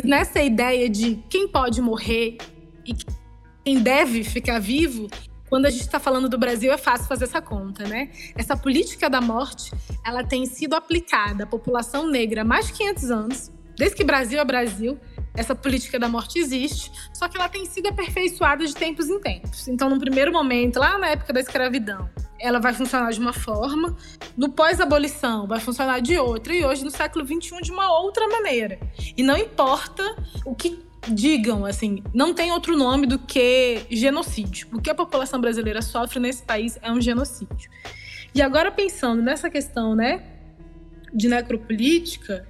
[0.08, 2.38] Nessa ideia de quem pode morrer
[2.86, 2.94] e
[3.62, 5.06] quem deve ficar vivo,
[5.48, 8.10] quando a gente está falando do Brasil, é fácil fazer essa conta, né?
[8.34, 9.72] Essa política da morte,
[10.04, 13.52] ela tem sido aplicada à população negra há mais de 500 anos.
[13.76, 14.98] Desde que Brasil é Brasil,
[15.34, 19.68] essa política da morte existe, só que ela tem sido aperfeiçoada de tempos em tempos.
[19.68, 22.08] Então, no primeiro momento, lá na época da escravidão,
[22.40, 23.94] ela vai funcionar de uma forma,
[24.36, 28.78] no pós-abolição vai funcionar de outra, e hoje, no século XXI, de uma outra maneira.
[29.14, 30.02] E não importa
[30.44, 34.68] o que digam, assim, não tem outro nome do que genocídio.
[34.72, 37.70] O que a população brasileira sofre nesse país é um genocídio.
[38.34, 40.22] E agora pensando nessa questão, né,
[41.12, 42.46] de necropolítica,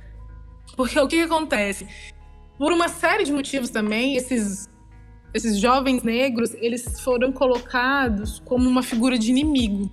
[0.76, 1.86] porque o que, que acontece?
[2.58, 4.68] Por uma série de motivos também, esses
[5.36, 9.92] esses jovens negros, eles foram colocados como uma figura de inimigo.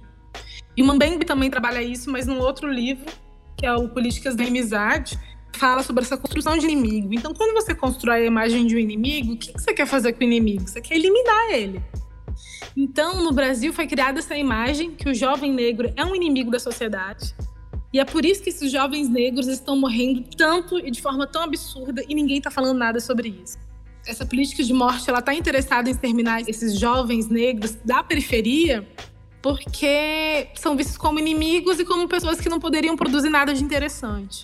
[0.76, 3.12] E o Mbembe também trabalha isso, mas num outro livro,
[3.58, 5.19] que é o Políticas da Amizade,
[5.58, 7.13] fala sobre essa construção de inimigo.
[7.13, 10.22] Então, quando você constrói a imagem de um inimigo, o que você quer fazer com
[10.22, 10.68] o inimigo?
[10.68, 11.82] Você quer eliminar ele.
[12.76, 16.60] Então, no Brasil foi criada essa imagem que o jovem negro é um inimigo da
[16.60, 17.36] sociedade.
[17.94, 21.44] E é por isso que esses jovens negros estão morrendo tanto e de forma tão
[21.44, 23.58] absurda e ninguém está falando nada sobre isso.
[24.06, 28.86] Essa política de morte, ela está interessada em exterminar esses jovens negros da periferia
[29.44, 34.42] porque são vistos como inimigos e como pessoas que não poderiam produzir nada de interessante.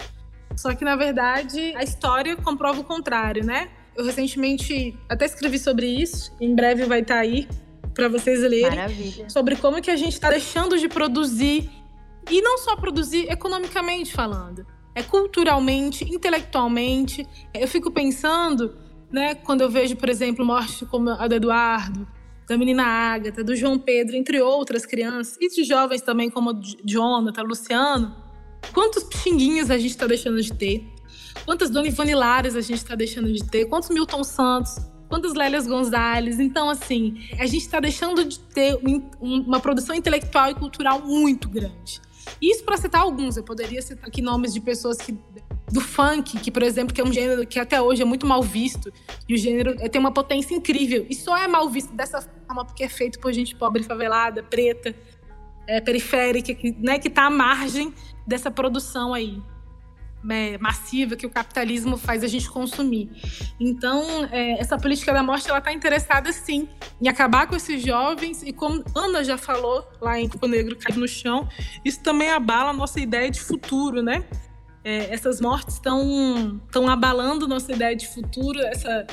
[0.59, 3.69] Só que, na verdade, a história comprova o contrário, né?
[3.95, 7.47] Eu recentemente até escrevi sobre isso, em breve vai estar tá aí
[7.93, 8.69] para vocês lerem.
[8.71, 9.29] Maravilha.
[9.29, 11.69] Sobre como que a gente está deixando de produzir,
[12.29, 17.25] e não só produzir economicamente falando, é culturalmente, intelectualmente.
[17.53, 18.77] Eu fico pensando,
[19.09, 22.05] né, quando eu vejo, por exemplo, morte como a do Eduardo,
[22.49, 26.51] da menina Ágata, do João Pedro, entre outras crianças, e de jovens também como
[26.83, 28.28] Jonathan, Luciano
[28.73, 30.85] Quantos Pixinguinhos a gente está deixando de ter?
[31.45, 33.65] Quantas Dona Ivone Lares a gente está deixando de ter?
[33.65, 34.77] Quantos Milton Santos?
[35.09, 36.39] quantas Lélias Gonzalez.
[36.39, 38.79] Então, assim, a gente está deixando de ter
[39.19, 41.99] uma produção intelectual e cultural muito grande.
[42.39, 45.17] Isso para citar alguns, eu poderia citar aqui nomes de pessoas que
[45.71, 48.41] do funk, que por exemplo, que é um gênero que até hoje é muito mal
[48.41, 48.91] visto,
[49.27, 52.83] e o gênero tem uma potência incrível, e só é mal visto dessa forma porque
[52.83, 54.95] é feito por gente pobre, favelada, preta,
[55.69, 57.93] é, periférica, que, né, que tá à margem
[58.25, 59.39] dessa produção aí
[60.27, 63.09] é, massiva que o capitalismo faz a gente consumir.
[63.59, 66.67] Então, é, essa política da morte ela está interessada sim
[66.99, 70.99] em acabar com esses jovens e como Ana já falou lá em Corpo Negro Caído
[70.99, 71.47] no Chão,
[71.85, 74.25] isso também abala a nossa ideia de futuro, né?
[74.83, 79.05] É, essas mortes estão estão abalando nossa ideia de futuro, essa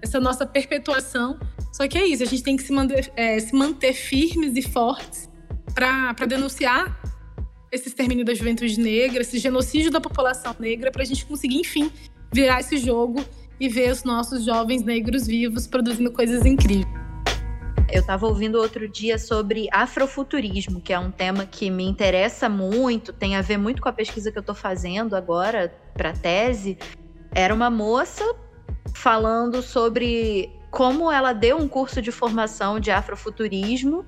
[0.00, 1.38] essa nossa perpetuação.
[1.72, 4.62] Só que é isso, a gente tem que se manter, é, se manter firmes e
[4.62, 5.28] fortes
[5.74, 6.96] para denunciar
[7.70, 11.90] esse extermínio da juventude negra, esse genocídio da população negra, para a gente conseguir, enfim,
[12.32, 13.24] virar esse jogo
[13.58, 16.86] e ver os nossos jovens negros vivos produzindo coisas incríveis.
[17.92, 23.12] Eu estava ouvindo outro dia sobre afrofuturismo, que é um tema que me interessa muito,
[23.12, 26.78] tem a ver muito com a pesquisa que eu estou fazendo agora para tese.
[27.32, 28.24] Era uma moça
[28.94, 34.04] falando sobre como ela deu um curso de formação de afrofuturismo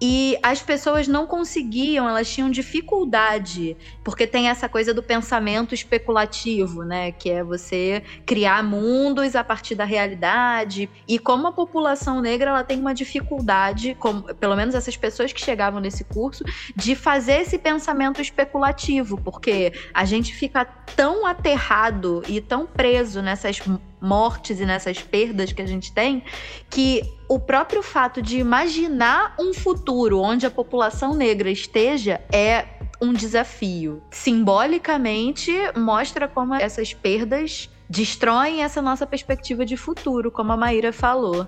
[0.00, 6.84] e as pessoas não conseguiam, elas tinham dificuldade, porque tem essa coisa do pensamento especulativo,
[6.84, 7.10] né?
[7.10, 10.88] Que é você criar mundos a partir da realidade.
[11.06, 15.40] E como a população negra ela tem uma dificuldade, como, pelo menos essas pessoas que
[15.40, 16.44] chegavam nesse curso,
[16.76, 23.60] de fazer esse pensamento especulativo, porque a gente fica tão aterrado e tão preso nessas
[24.00, 26.22] mortes e nessas perdas que a gente tem,
[26.70, 32.64] que o próprio fato de imaginar um futuro onde a população negra esteja é
[33.00, 34.02] um desafio.
[34.10, 41.46] Simbolicamente, mostra como essas perdas destroem essa nossa perspectiva de futuro, como a Maíra falou.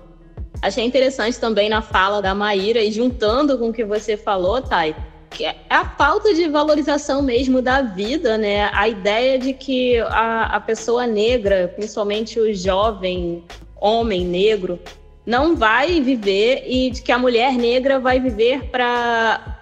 [0.61, 4.95] Achei interessante também na fala da Maíra e juntando com o que você falou, Thay,
[5.39, 8.69] é a falta de valorização mesmo da vida, né?
[8.73, 13.43] A ideia de que a, a pessoa negra, principalmente o jovem
[13.79, 14.79] homem negro,
[15.25, 19.59] não vai viver e de que a mulher negra vai viver para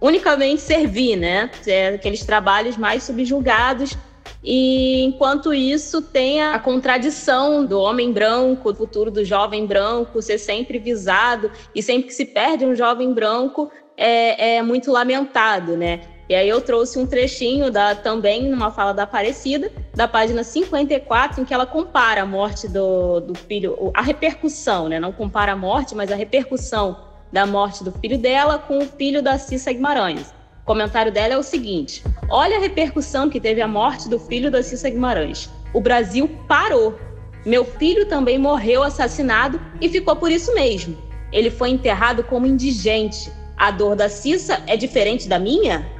[0.00, 1.50] unicamente servir, né?
[1.66, 3.96] É aqueles trabalhos mais subjugados.
[4.44, 10.38] E enquanto isso, tem a contradição do homem branco, do futuro do jovem branco ser
[10.38, 16.00] sempre visado, e sempre que se perde um jovem branco, é, é muito lamentado, né?
[16.28, 21.40] E aí eu trouxe um trechinho da, também numa fala da Aparecida, da página 54,
[21.40, 24.98] em que ela compara a morte do, do filho, a repercussão, né?
[24.98, 26.96] Não compara a morte, mas a repercussão
[27.32, 30.34] da morte do filho dela com o filho da Cissa Guimarães.
[30.62, 34.50] O comentário dela é o seguinte: olha a repercussão que teve a morte do filho
[34.50, 35.48] da Cissa Guimarães.
[35.72, 36.98] O Brasil parou.
[37.44, 40.98] Meu filho também morreu assassinado e ficou por isso mesmo.
[41.32, 43.30] Ele foi enterrado como indigente.
[43.56, 45.90] A dor da Cissa é diferente da minha?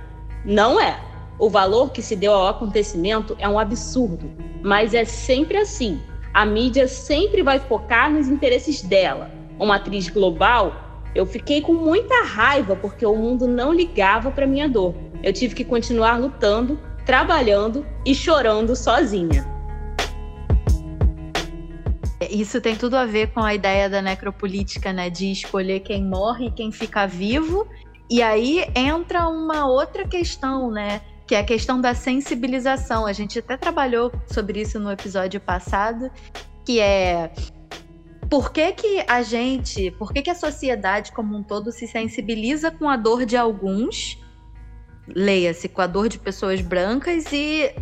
[0.45, 1.01] Não é.
[1.39, 4.31] O valor que se deu ao acontecimento é um absurdo,
[4.63, 5.99] mas é sempre assim.
[6.35, 9.31] A mídia sempre vai focar nos interesses dela.
[9.59, 10.75] Uma atriz global,
[11.15, 14.95] eu fiquei com muita raiva porque o mundo não ligava para minha dor.
[15.23, 19.56] Eu tive que continuar lutando, trabalhando e chorando sozinha.
[22.31, 25.11] Isso tem tudo a ver com a ideia da necropolítica, né?
[25.11, 27.67] De escolher quem morre e quem fica vivo
[28.09, 31.01] e aí entra uma outra questão, né?
[31.27, 33.05] Que é a questão da sensibilização.
[33.05, 36.11] A gente até trabalhou sobre isso no episódio passado,
[36.65, 37.33] que é
[38.31, 42.71] por que, que a gente, por que, que a sociedade como um todo se sensibiliza
[42.71, 44.19] com a dor de alguns,
[45.09, 47.73] leia-se, com a dor de pessoas brancas e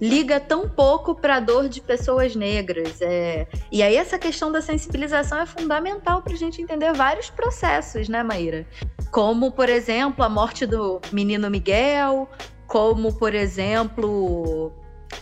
[0.00, 3.00] liga tão pouco para a dor de pessoas negras.
[3.00, 3.46] É...
[3.70, 8.22] E aí essa questão da sensibilização é fundamental para a gente entender vários processos, né,
[8.22, 8.66] Maíra?
[9.10, 12.28] Como, por exemplo, a morte do menino Miguel,
[12.66, 14.72] como, por exemplo,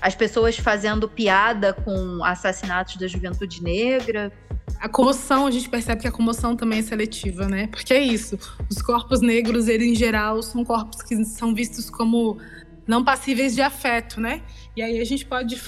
[0.00, 4.32] as pessoas fazendo piada com assassinatos da juventude negra.
[4.80, 7.68] A comoção, a gente percebe que a comoção também é seletiva, né?
[7.68, 8.38] Porque é isso.
[8.68, 12.38] Os corpos negros, eles, em geral, são corpos que são vistos como
[12.86, 14.42] não passíveis de afeto, né?
[14.76, 15.60] E aí a gente pode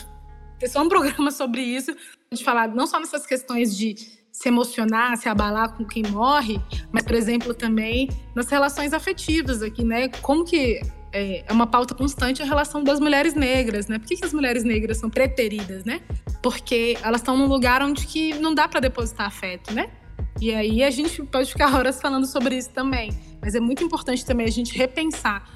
[0.58, 1.94] ter só um programa sobre isso,
[2.32, 3.94] de falar não só nessas questões de
[4.32, 6.60] se emocionar, se abalar com quem morre,
[6.92, 10.08] mas, por exemplo, também nas relações afetivas aqui, né?
[10.20, 10.78] Como que
[11.10, 13.98] é, é uma pauta constante a relação das mulheres negras, né?
[13.98, 16.02] Por que, que as mulheres negras são preteridas, né?
[16.42, 19.90] Porque elas estão num lugar onde que não dá para depositar afeto, né?
[20.38, 23.10] E aí a gente pode ficar horas falando sobre isso também.
[23.40, 25.48] Mas é muito importante também a gente repensar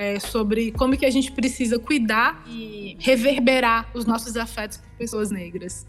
[0.00, 5.30] é, sobre como que a gente precisa cuidar e reverberar os nossos afetos por pessoas
[5.30, 5.86] negras.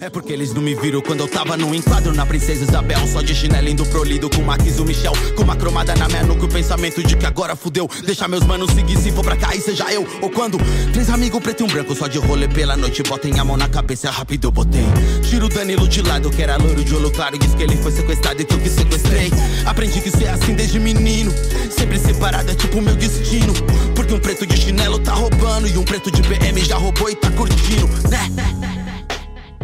[0.00, 3.04] É porque eles não me viram quando eu tava no enquadro na Princesa Isabel.
[3.08, 5.12] Só de chinelo indo prolido com Marquis o Michel.
[5.34, 7.90] Com uma cromada na minha nuca, o pensamento de que agora fudeu.
[8.04, 10.06] Deixa meus manos seguir se for pra cair, seja eu.
[10.22, 10.56] Ou quando
[10.92, 13.02] três amigos preto e um branco só de rolê pela noite.
[13.02, 14.84] Botem a mão na cabeça, rápido eu botei.
[15.28, 17.36] Tiro o Danilo de lado, que era loiro de olho claro.
[17.36, 19.32] Diz que ele foi sequestrado e que eu que sequestrei.
[19.64, 21.32] Aprendi que ser assim desde menino.
[21.76, 23.52] Sempre separado é tipo meu destino.
[23.96, 25.66] Porque um preto de chinelo tá roubando.
[25.66, 28.85] E um preto de PM já roubou e tá curtindo, né?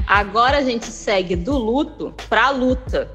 [0.06, 3.10] Agora a gente segue do luto para luta.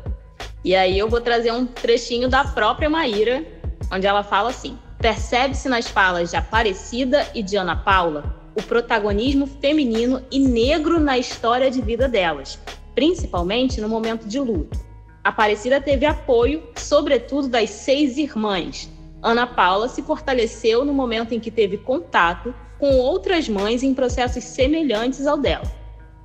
[0.64, 3.46] E aí eu vou trazer um trechinho da própria Maíra,
[3.92, 9.46] onde ela fala assim: percebe-se nas falas de Aparecida e de Ana Paula o protagonismo
[9.46, 12.60] feminino e negro na história de vida delas,
[12.96, 14.80] principalmente no momento de luto.
[15.24, 18.90] Aparecida teve apoio, sobretudo das seis irmãs.
[19.22, 24.44] Ana Paula se fortaleceu no momento em que teve contato com outras mães em processos
[24.44, 25.70] semelhantes ao dela.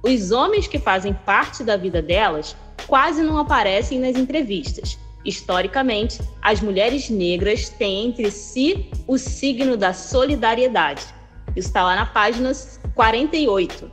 [0.03, 2.57] Os homens que fazem parte da vida delas
[2.88, 4.98] quase não aparecem nas entrevistas.
[5.24, 11.03] Historicamente, as mulheres negras têm entre si o signo da solidariedade.
[11.55, 12.50] Isso está lá na página
[12.96, 13.90] 48.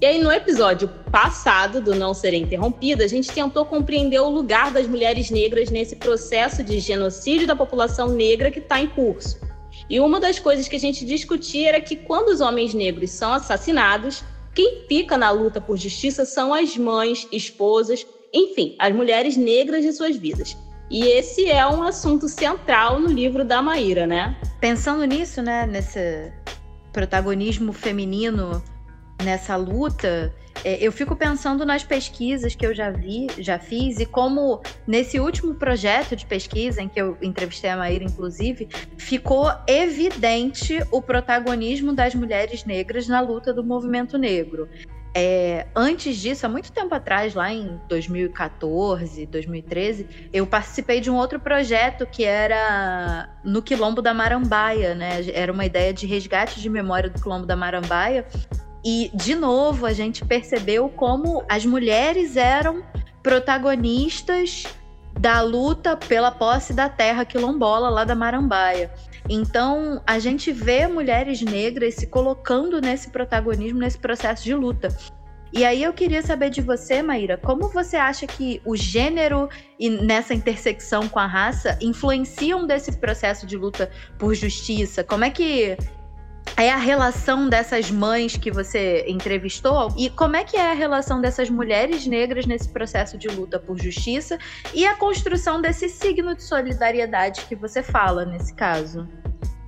[0.00, 4.72] E aí, no episódio passado do Não Ser Interrompida, a gente tentou compreender o lugar
[4.72, 9.38] das mulheres negras nesse processo de genocídio da população negra que está em curso.
[9.88, 13.32] E uma das coisas que a gente discutia era que quando os homens negros são
[13.32, 14.24] assassinados,
[14.54, 19.92] quem fica na luta por justiça são as mães, esposas, enfim, as mulheres negras de
[19.92, 20.56] suas vidas.
[20.90, 24.36] E esse é um assunto central no livro da Maíra, né?
[24.60, 26.30] Pensando nisso, né, nesse
[26.92, 28.62] protagonismo feminino
[29.22, 30.32] nessa luta,
[30.64, 35.18] é, eu fico pensando nas pesquisas que eu já vi, já fiz, e como nesse
[35.18, 41.92] último projeto de pesquisa, em que eu entrevistei a Maíra, inclusive, ficou evidente o protagonismo
[41.92, 44.68] das mulheres negras na luta do movimento negro.
[45.14, 51.16] É, antes disso, há muito tempo atrás, lá em 2014, 2013, eu participei de um
[51.16, 55.20] outro projeto que era no Quilombo da Marambaia, né?
[55.34, 58.24] Era uma ideia de resgate de memória do Quilombo da Marambaia,
[58.84, 62.82] e, de novo, a gente percebeu como as mulheres eram
[63.22, 64.64] protagonistas
[65.18, 68.90] da luta pela posse da terra quilombola lá da Marambaia.
[69.28, 74.88] Então, a gente vê mulheres negras se colocando nesse protagonismo, nesse processo de luta.
[75.52, 79.90] E aí eu queria saber de você, Maíra, como você acha que o gênero e
[79.90, 85.04] nessa intersecção com a raça influenciam desse processo de luta por justiça?
[85.04, 85.76] Como é que
[86.56, 91.20] é a relação dessas mães que você entrevistou e como é que é a relação
[91.20, 94.38] dessas mulheres negras nesse processo de luta por justiça
[94.74, 99.08] e a construção desse signo de solidariedade que você fala nesse caso.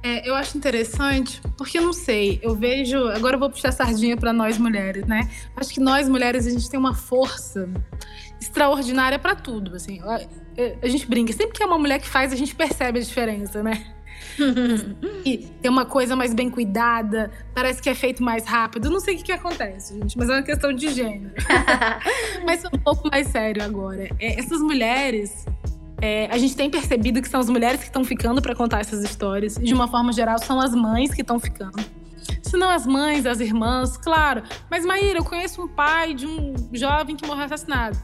[0.02, 3.08] É, eu acho interessante, porque não sei, eu vejo.
[3.08, 5.30] Agora eu vou puxar sardinha para nós mulheres, né?
[5.56, 7.66] Acho que nós mulheres a gente tem uma força
[8.38, 9.74] extraordinária para tudo.
[9.74, 10.20] Assim, a,
[10.82, 13.62] a gente brinca, sempre que é uma mulher que faz, a gente percebe a diferença,
[13.62, 13.93] né?
[15.24, 18.90] e tem uma coisa mais bem cuidada, parece que é feito mais rápido.
[18.90, 21.32] Não sei o que, que acontece, gente, mas é uma questão de gênero.
[22.44, 24.08] mas um pouco mais sério agora.
[24.18, 25.46] É, essas mulheres,
[26.00, 29.02] é, a gente tem percebido que são as mulheres que estão ficando para contar essas
[29.02, 29.56] histórias.
[29.56, 31.82] De uma forma geral, são as mães que estão ficando.
[32.42, 34.42] Se não as mães, as irmãs, claro.
[34.70, 37.96] Mas, Maíra, eu conheço um pai de um jovem que morreu assassinado.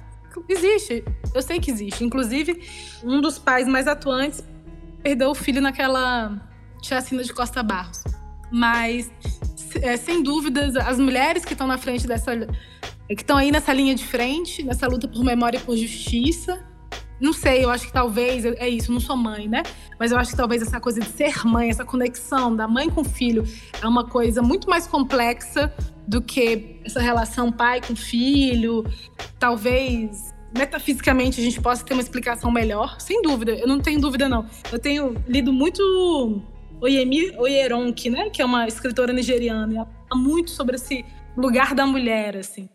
[0.48, 1.04] Existe,
[1.34, 2.04] eu sei que existe.
[2.04, 2.62] Inclusive,
[3.02, 4.42] um dos pais mais atuantes
[5.02, 6.40] perdeu o filho naquela
[6.82, 8.02] chacina de Costa Barros.
[8.50, 9.10] Mas,
[9.80, 12.32] é, sem dúvidas, as mulheres que estão na frente dessa.
[13.08, 16.64] que estão aí nessa linha de frente, nessa luta por memória e por justiça.
[17.20, 19.62] Não sei, eu acho que talvez, é isso, não sou mãe, né?
[19.98, 23.02] Mas eu acho que talvez essa coisa de ser mãe, essa conexão da mãe com
[23.02, 23.44] o filho,
[23.82, 25.72] é uma coisa muito mais complexa
[26.08, 28.84] do que essa relação pai com filho.
[29.38, 34.28] Talvez metafisicamente a gente possa ter uma explicação melhor, sem dúvida, eu não tenho dúvida
[34.28, 34.46] não.
[34.72, 36.42] Eu tenho lido muito
[36.80, 41.04] Oyemi Oyeronki, né, que é uma escritora nigeriana, e ela fala muito sobre esse
[41.36, 42.68] lugar da mulher, assim.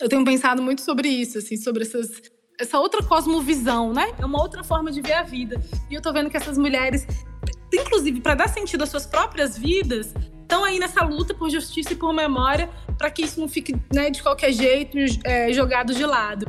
[0.00, 2.10] Eu tenho pensado muito sobre isso, assim, sobre essas
[2.58, 4.14] essa outra cosmovisão, né?
[4.18, 5.60] É uma outra forma de ver a vida.
[5.90, 7.06] E eu tô vendo que essas mulheres,
[7.72, 11.96] inclusive para dar sentido às suas próprias vidas, estão aí nessa luta por justiça e
[11.96, 16.46] por memória, para que isso não fique né, de qualquer jeito é, jogado de lado.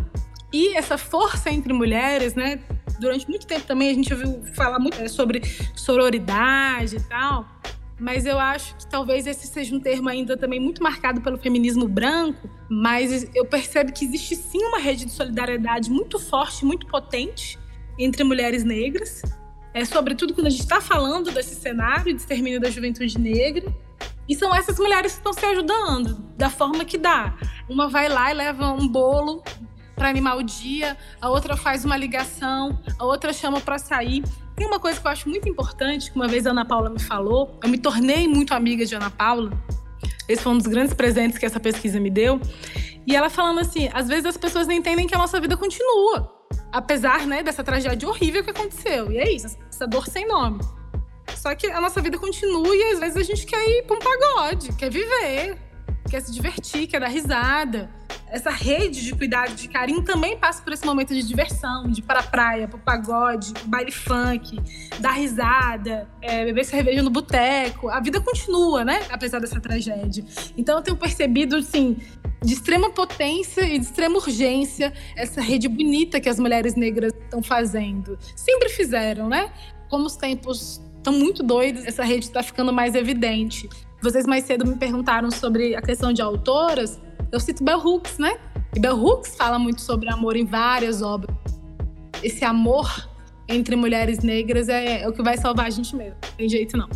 [0.52, 2.60] E essa força entre mulheres, né?
[3.00, 5.42] Durante muito tempo também a gente ouviu falar muito né, sobre
[5.76, 7.46] sororidade e tal.
[8.00, 11.88] Mas eu acho que talvez esse seja um termo ainda também muito marcado pelo feminismo
[11.88, 12.50] branco.
[12.70, 17.58] Mas eu percebo que existe sim uma rede de solidariedade muito forte, muito potente
[17.98, 19.22] entre mulheres negras.
[19.74, 23.74] É, sobretudo quando a gente está falando desse cenário de extermínio da juventude negra.
[24.30, 27.38] E são essas mulheres que estão se ajudando da forma que dá.
[27.70, 29.42] Uma vai lá e leva um bolo
[29.98, 34.24] para animar o dia, a outra faz uma ligação, a outra chama para sair.
[34.56, 37.00] Tem uma coisa que eu acho muito importante, que uma vez a Ana Paula me
[37.00, 39.52] falou, eu me tornei muito amiga de Ana Paula.
[40.30, 42.40] Esse foi um dos grandes presentes que essa pesquisa me deu.
[43.08, 46.32] E ela falando assim, às vezes as pessoas não entendem que a nossa vida continua,
[46.72, 49.12] apesar, né, dessa tragédia horrível que aconteceu.
[49.12, 50.60] E é isso, essa dor sem nome.
[51.36, 54.00] Só que a nossa vida continua e às vezes a gente quer ir para um
[54.00, 55.58] pagode, quer viver,
[56.08, 57.90] quer se divertir, quer dar risada.
[58.30, 62.04] Essa rede de cuidado, de carinho também passa por esse momento de diversão, de ir
[62.04, 64.60] para a praia, para o pagode, baile funk,
[65.00, 67.90] dar risada, é, beber cerveja no boteco.
[67.90, 69.06] A vida continua, né?
[69.10, 70.26] Apesar dessa tragédia.
[70.58, 71.96] Então eu tenho percebido, assim,
[72.44, 77.42] de extrema potência e de extrema urgência essa rede bonita que as mulheres negras estão
[77.42, 78.18] fazendo.
[78.36, 79.50] Sempre fizeram, né?
[79.90, 83.70] Como os tempos estão muito doidos, essa rede está ficando mais evidente.
[84.02, 87.00] Vocês mais cedo me perguntaram sobre a questão de autoras.
[87.32, 88.38] Eu cito Bell Hooks, né?
[88.76, 91.36] E Bell Hooks fala muito sobre amor em várias obras.
[92.22, 93.10] Esse amor
[93.48, 96.16] entre mulheres negras é, é o que vai salvar a gente mesmo.
[96.22, 96.88] Não tem jeito não.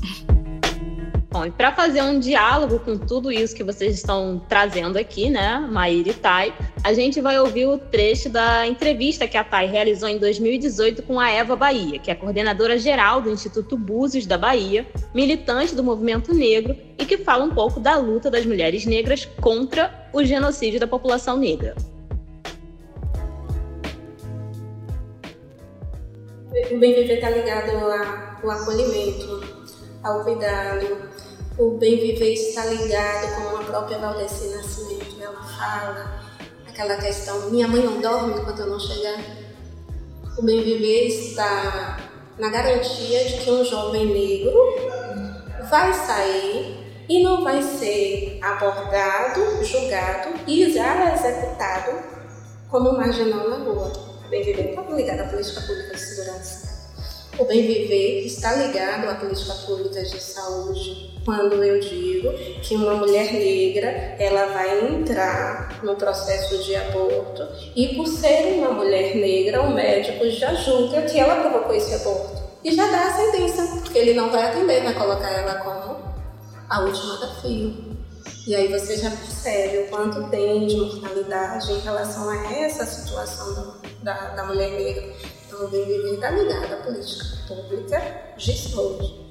[1.31, 5.65] Bom, e para fazer um diálogo com tudo isso que vocês estão trazendo aqui, né,
[5.71, 6.53] Maíra e Thay,
[6.83, 11.17] a gente vai ouvir o trecho da entrevista que a Thay realizou em 2018 com
[11.17, 16.33] a Eva Bahia, que é coordenadora geral do Instituto Búzios da Bahia, militante do movimento
[16.33, 20.87] negro e que fala um pouco da luta das mulheres negras contra o genocídio da
[20.87, 21.75] população negra.
[26.69, 27.71] O viver está ligado
[28.43, 29.60] ao acolhimento,
[30.03, 31.09] ao cuidado,
[31.57, 36.21] o bem viver está ligado, como a própria Valdeci Nascimento, ela fala,
[36.67, 39.19] aquela questão, minha mãe não dorme enquanto eu não chegar.
[40.37, 41.99] O bem viver está
[42.39, 44.53] na garantia de que um jovem negro
[45.69, 51.91] vai sair e não vai ser abordado, julgado e já executado
[52.69, 53.91] como marginal na rua.
[54.29, 56.70] Bem viver está ligado à política pública de segurança.
[57.39, 62.95] O bem viver está ligado à política pública de saúde, quando eu digo que uma
[62.95, 63.87] mulher negra
[64.19, 70.29] ela vai entrar no processo de aborto e por ser uma mulher negra o médico
[70.29, 74.43] já julga que ela provocou esse aborto e já dá a sentença ele não vai
[74.43, 75.99] atender vai colocar ela como
[76.69, 77.91] a última da fila.
[78.47, 83.75] E aí você já percebe o quanto tem de mortalidade em relação a essa situação
[84.01, 85.13] da, da mulher negra
[85.63, 89.21] o bem viver está ligado à política pública de saúde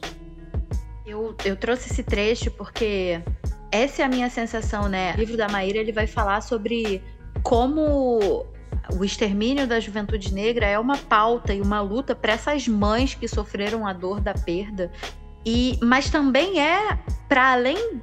[1.11, 3.21] eu, eu trouxe esse trecho porque
[3.73, 5.13] essa é a minha sensação, né?
[5.15, 7.03] O livro da Maíra ele vai falar sobre
[7.43, 8.47] como
[8.97, 13.29] o extermínio da juventude negra é uma pauta e uma luta para essas mães que
[13.29, 14.91] sofreram a dor da perda.
[15.45, 18.01] E, mas também é para além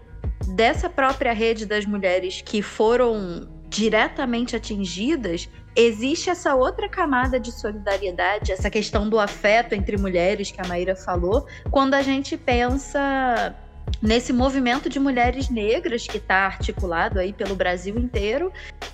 [0.48, 8.52] dessa própria rede das mulheres que foram diretamente atingidas, existe essa outra camada de solidariedade,
[8.52, 13.56] essa questão do afeto entre mulheres que a Maíra falou, quando a gente pensa
[14.02, 18.52] nesse movimento de mulheres negras que está articulado aí pelo Brasil inteiro,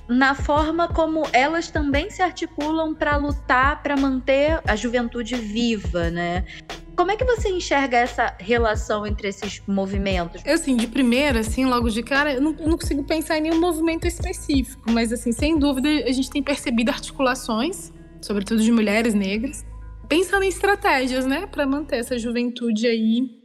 [0.08, 6.44] na forma como elas também se articulam para lutar para manter a juventude viva, né?
[6.96, 10.46] Como é que você enxerga essa relação entre esses movimentos?
[10.46, 14.06] Assim, de primeira, assim, logo de cara, eu não, não, consigo pensar em nenhum movimento
[14.06, 17.92] específico, mas, assim, sem dúvida, a gente tem percebido articulações,
[18.22, 19.66] sobretudo de mulheres negras,
[20.08, 23.42] pensando em estratégias, né, para manter essa juventude aí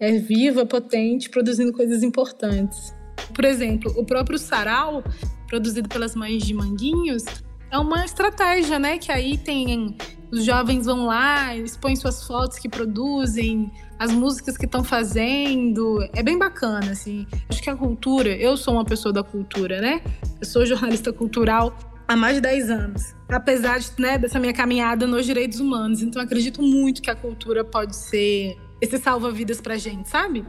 [0.00, 2.94] é, viva, potente, produzindo coisas importantes.
[3.34, 5.04] Por exemplo, o próprio sarau,
[5.46, 7.24] produzido pelas mães de Manguinhos,
[7.70, 8.98] é uma estratégia, né?
[8.98, 9.96] Que aí tem
[10.36, 16.06] os jovens vão lá, expõem suas fotos que produzem, as músicas que estão fazendo.
[16.14, 17.26] É bem bacana, assim.
[17.48, 20.02] Acho que a cultura, eu sou uma pessoa da cultura, né?
[20.38, 21.74] Eu sou jornalista cultural
[22.06, 23.14] há mais de 10 anos.
[23.30, 26.02] Apesar de, né, dessa minha caminhada nos direitos humanos.
[26.02, 30.44] Então acredito muito que a cultura pode ser esse salva-vidas pra gente, sabe?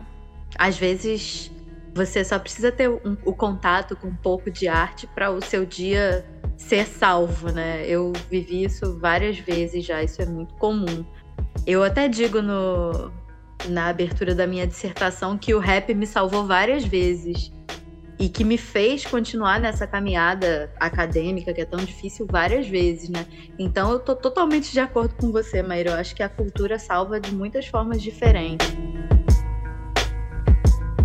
[0.58, 1.50] Às vezes
[1.94, 5.66] você só precisa ter um, o contato com um pouco de arte para o seu
[5.66, 6.26] dia
[6.58, 7.86] ser salvo, né?
[7.88, 11.06] Eu vivi isso várias vezes já, isso é muito comum.
[11.66, 13.12] Eu até digo no,
[13.70, 17.52] na abertura da minha dissertação que o rap me salvou várias vezes
[18.20, 23.26] e que me fez continuar nessa caminhada acadêmica que é tão difícil várias vezes, né?
[23.60, 25.92] Então eu tô totalmente de acordo com você, Maíra.
[25.92, 28.68] Eu acho que a cultura salva de muitas formas diferentes.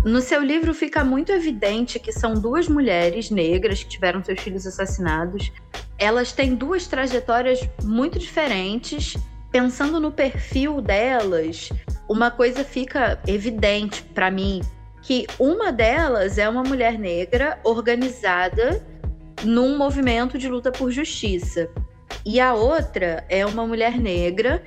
[0.03, 4.67] No seu livro fica muito evidente que são duas mulheres negras que tiveram seus filhos
[4.67, 5.49] assassinados.
[5.97, 9.15] Elas têm duas trajetórias muito diferentes.
[9.49, 11.69] Pensando no perfil delas,
[12.09, 14.61] uma coisa fica evidente para mim
[15.01, 18.85] que uma delas é uma mulher negra organizada
[19.43, 21.69] num movimento de luta por justiça.
[22.25, 24.63] E a outra é uma mulher negra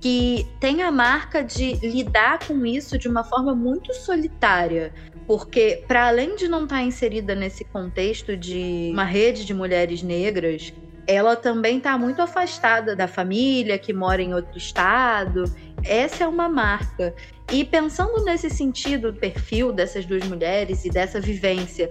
[0.00, 4.92] que tem a marca de lidar com isso de uma forma muito solitária,
[5.26, 10.02] porque para além de não estar tá inserida nesse contexto de uma rede de mulheres
[10.02, 10.72] negras,
[11.06, 15.44] ela também está muito afastada da família, que mora em outro estado.
[15.82, 17.14] Essa é uma marca.
[17.50, 21.90] E pensando nesse sentido do perfil dessas duas mulheres e dessa vivência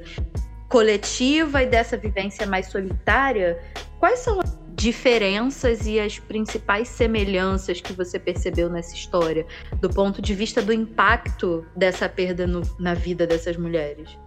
[0.70, 3.60] coletiva e dessa vivência mais solitária,
[4.00, 9.46] quais são as diferenças e as principais semelhanças que você percebeu nessa história,
[9.82, 14.18] do ponto de vista do impacto dessa perda no, na vida dessas mulheres?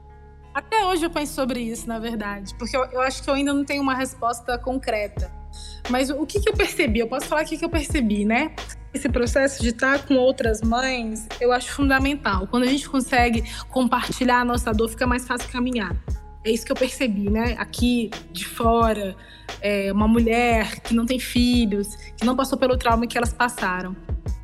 [0.52, 3.54] Até hoje eu penso sobre isso, na verdade, porque eu, eu acho que eu ainda
[3.54, 5.30] não tenho uma resposta concreta.
[5.88, 6.98] Mas o que, que eu percebi?
[6.98, 8.52] Eu posso falar o que, que eu percebi, né?
[8.92, 12.48] Esse processo de estar com outras mães, eu acho fundamental.
[12.48, 15.96] Quando a gente consegue compartilhar a nossa dor, fica mais fácil caminhar.
[16.44, 17.54] É isso que eu percebi, né?
[17.58, 19.16] Aqui de fora,
[19.60, 23.94] é, uma mulher que não tem filhos, que não passou pelo trauma que elas passaram.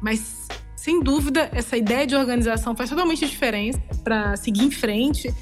[0.00, 5.34] Mas, sem dúvida, essa ideia de organização faz totalmente diferença para seguir em frente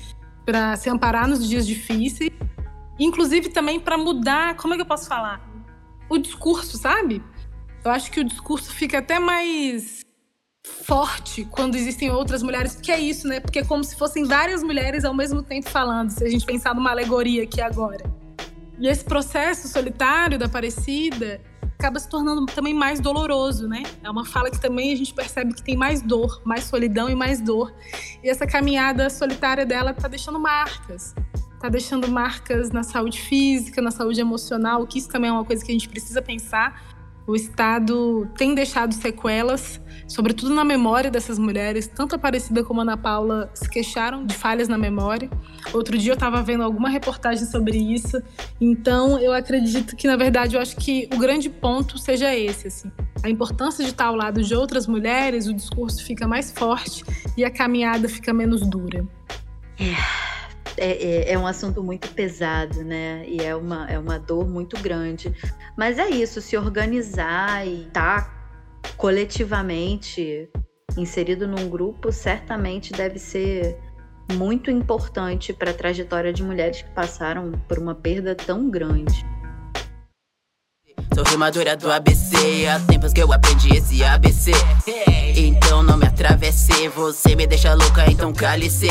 [0.44, 2.30] para se amparar nos dias difíceis,
[2.98, 5.40] inclusive também para mudar, como é que eu posso falar?
[6.08, 7.22] O discurso, sabe?
[7.84, 10.04] Eu acho que o discurso fica até mais
[10.64, 13.38] forte quando existem outras mulheres, que é isso, né?
[13.38, 16.74] Porque é como se fossem várias mulheres ao mesmo tempo falando, se a gente pensar
[16.74, 18.04] numa alegoria aqui agora.
[18.78, 21.40] E esse processo solitário da Aparecida
[21.78, 23.82] acaba se tornando também mais doloroso, né?
[24.02, 27.14] É uma fala que também a gente percebe que tem mais dor, mais solidão e
[27.14, 27.72] mais dor.
[28.22, 31.14] E essa caminhada solitária dela tá deixando marcas.
[31.60, 35.64] Tá deixando marcas na saúde física, na saúde emocional, que isso também é uma coisa
[35.64, 36.93] que a gente precisa pensar.
[37.26, 42.82] O Estado tem deixado sequelas sobretudo na memória dessas mulheres, tanto a Aparecida como a
[42.82, 45.28] Ana Paula se queixaram de falhas na memória.
[45.72, 48.22] Outro dia eu estava vendo alguma reportagem sobre isso,
[48.60, 52.90] então eu acredito que, na verdade, eu acho que o grande ponto seja esse, assim.
[53.22, 57.04] A importância de estar ao lado de outras mulheres, o discurso fica mais forte
[57.36, 59.06] e a caminhada fica menos dura.
[59.78, 60.43] É.
[60.76, 63.24] É, é, é, um assunto muito pesado, né?
[63.28, 65.32] E é uma, é uma dor muito grande.
[65.76, 70.48] Mas é isso, se organizar e estar tá coletivamente
[70.96, 73.78] inserido num grupo, certamente deve ser
[74.32, 79.24] muito importante para a trajetória de mulheres que passaram por uma perda tão grande.
[81.14, 84.50] Sou rimadora do ABC, há tempos que eu aprendi esse ABC.
[85.36, 88.88] Então não me atravesse, você me deixa louca, então cale-se.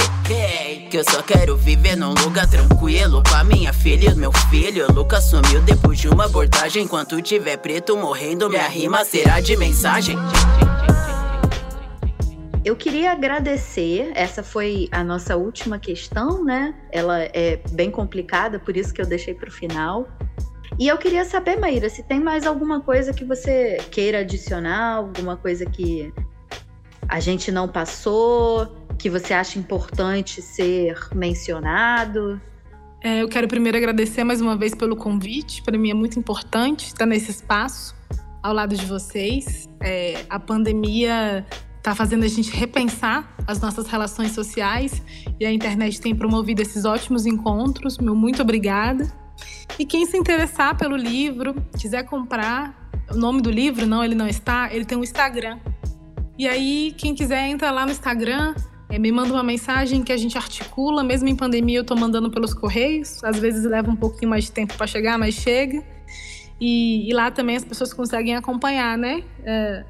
[0.90, 4.90] Que eu só quero viver num lugar tranquilo com a minha filha e meu filho.
[4.94, 6.84] Lucas sumiu depois de uma abordagem.
[6.84, 10.16] Enquanto tiver preto morrendo, minha rima será de mensagem.
[12.64, 16.74] Eu queria agradecer, essa foi a nossa última questão, né?
[16.90, 20.08] Ela é bem complicada, por isso que eu deixei para o final.
[20.80, 25.38] E eu queria saber, Maíra, se tem mais alguma coisa que você queira adicionar, alguma
[25.38, 26.12] coisa que
[27.08, 32.42] a gente não passou, que você acha importante ser mencionado.
[33.02, 35.62] É, eu quero primeiro agradecer mais uma vez pelo convite.
[35.62, 37.96] Para mim é muito importante estar nesse espaço
[38.42, 39.68] ao lado de vocês.
[39.82, 41.46] É, a pandemia
[41.78, 45.04] está fazendo a gente repensar as nossas relações sociais
[45.38, 47.98] e a internet tem promovido esses ótimos encontros.
[47.98, 49.23] Meu muito obrigada.
[49.78, 54.28] E quem se interessar pelo livro, quiser comprar, o nome do livro, não, ele não
[54.28, 55.60] está, ele tem um Instagram.
[56.38, 58.56] E aí, quem quiser entra lá no Instagram,
[58.90, 62.30] é, me manda uma mensagem que a gente articula, mesmo em pandemia eu tô mandando
[62.30, 65.84] pelos correios, às vezes leva um pouquinho mais de tempo para chegar, mas chega.
[66.60, 69.24] E, e, lá também as pessoas conseguem acompanhar, né?
[69.44, 69.84] É,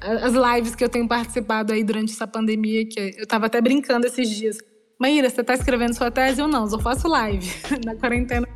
[0.00, 4.06] as lives que eu tenho participado aí durante essa pandemia, que eu tava até brincando
[4.06, 4.56] esses dias.
[4.98, 6.66] Maíra, você tá escrevendo sua tese ou não?
[6.66, 7.46] Eu faço live
[7.84, 8.48] na quarentena.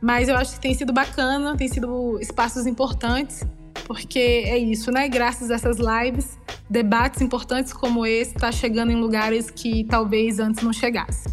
[0.00, 3.44] Mas eu acho que tem sido bacana, tem sido espaços importantes,
[3.84, 5.08] porque é isso, né?
[5.08, 6.38] Graças a essas lives,
[6.68, 11.28] debates importantes como esse tá chegando em lugares que talvez antes não chegasse.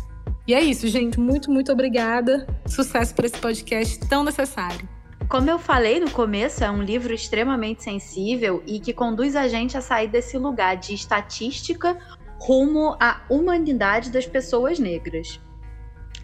[0.47, 1.19] E é isso, gente.
[1.19, 2.47] Muito, muito obrigada.
[2.65, 4.87] Sucesso para esse podcast tão necessário.
[5.29, 9.77] Como eu falei no começo, é um livro extremamente sensível e que conduz a gente
[9.77, 11.97] a sair desse lugar de estatística
[12.39, 15.39] rumo à humanidade das pessoas negras.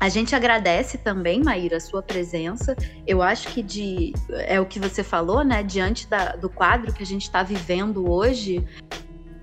[0.04, 2.76] A gente agradece também, Maíra, a sua presença.
[3.08, 5.64] Eu acho que de é o que você falou, né?
[5.64, 8.68] Diante da, do quadro que a gente está vivendo hoje,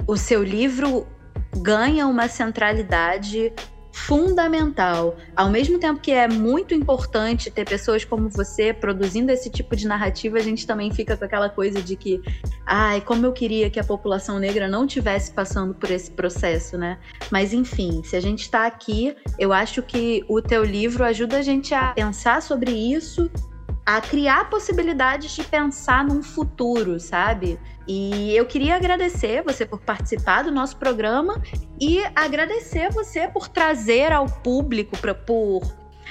[0.06, 1.06] o seu livro
[1.62, 3.54] ganha uma centralidade
[3.92, 5.16] fundamental.
[5.34, 9.86] Ao mesmo tempo que é muito importante ter pessoas como você produzindo esse tipo de
[9.86, 12.20] narrativa, a gente também fica com aquela coisa de que,
[12.66, 16.98] ai, como eu queria que a população negra não tivesse passando por esse processo, né?
[17.30, 21.42] Mas enfim, se a gente está aqui, eu acho que o teu livro ajuda a
[21.42, 23.30] gente a pensar sobre isso
[23.84, 27.58] a criar possibilidades de pensar num futuro, sabe?
[27.86, 31.42] E eu queria agradecer você por participar do nosso programa
[31.80, 35.62] e agradecer você por trazer ao público, pra, por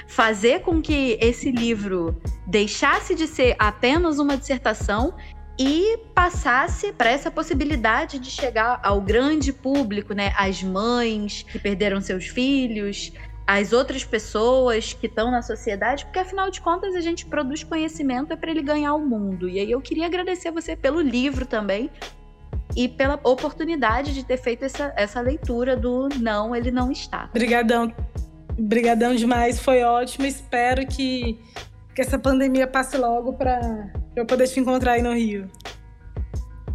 [0.06, 5.14] fazer com que esse livro deixasse de ser apenas uma dissertação
[5.58, 10.32] e passasse para essa possibilidade de chegar ao grande público, né?
[10.36, 13.12] As mães que perderam seus filhos,
[13.52, 18.32] as outras pessoas que estão na sociedade, porque afinal de contas a gente produz conhecimento
[18.32, 19.48] é para ele ganhar o mundo.
[19.48, 21.90] E aí eu queria agradecer você pelo livro também
[22.76, 27.28] e pela oportunidade de ter feito essa, essa leitura do Não, Ele Não Está.
[27.30, 27.92] Obrigadão.
[28.56, 30.26] Obrigadão demais, foi ótimo.
[30.26, 31.36] Espero que,
[31.92, 35.50] que essa pandemia passe logo para eu poder te encontrar aí no Rio.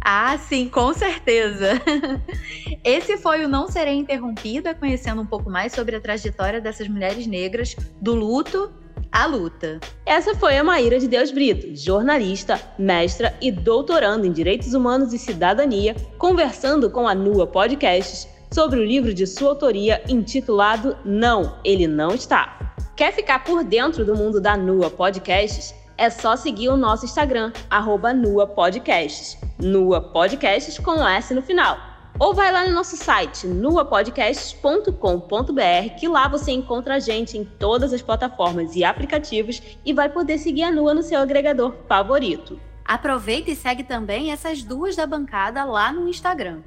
[0.08, 1.82] Ah, sim, com certeza.
[2.84, 7.26] Esse foi o Não Serei Interrompida, conhecendo um pouco mais sobre a trajetória dessas mulheres
[7.26, 8.72] negras, do luto
[9.10, 9.80] à luta.
[10.06, 15.18] Essa foi a Maíra de Deus Brito, jornalista, mestra e doutorando em Direitos Humanos e
[15.18, 21.88] Cidadania, conversando com a Nua Podcasts sobre o livro de sua autoria intitulado Não, Ele
[21.88, 22.76] Não Está.
[22.94, 25.74] Quer ficar por dentro do mundo da Nua Podcasts?
[25.96, 29.38] É só seguir o nosso Instagram, arroba Nua Podcasts.
[29.58, 31.78] Nua Podcasts com S no final.
[32.18, 37.92] Ou vai lá no nosso site, nuapodcasts.com.br, que lá você encontra a gente em todas
[37.92, 42.58] as plataformas e aplicativos e vai poder seguir a Nua no seu agregador favorito.
[42.84, 46.60] Aproveita e segue também essas duas da bancada lá no Instagram,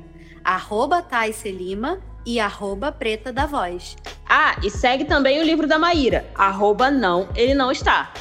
[0.44, 1.04] arroba
[1.46, 3.96] Lima e arroba Preta da Voz.
[4.28, 8.12] Ah, e segue também o livro da Maíra, arroba Não, Ele Não Está.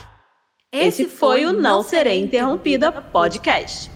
[0.71, 3.91] Esse, foi, o Não Serei Interrompida podcast.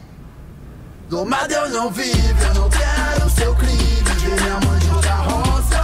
[1.07, 3.83] Domada eu não vivo, eu não quero seu crime.
[4.41, 5.83] Minha mãe jogar rosa.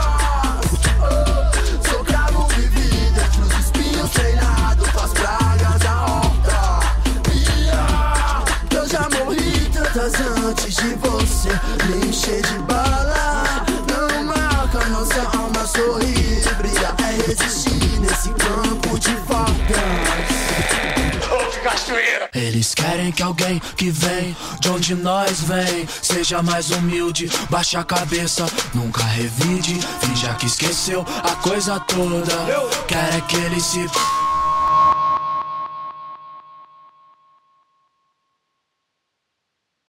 [1.03, 6.80] Oh, sou cravo vivido entre os espinhos treinado com as pragas da horta.
[8.74, 10.14] eu já morri tantas
[10.47, 11.51] antes de você
[11.86, 13.17] me encher de bala.
[22.35, 27.85] Eles querem que alguém que vem de onde nós vem seja mais humilde, baixa a
[27.85, 32.35] cabeça, nunca revide, finja que esqueceu a coisa toda.
[32.87, 33.87] Quer é que ele se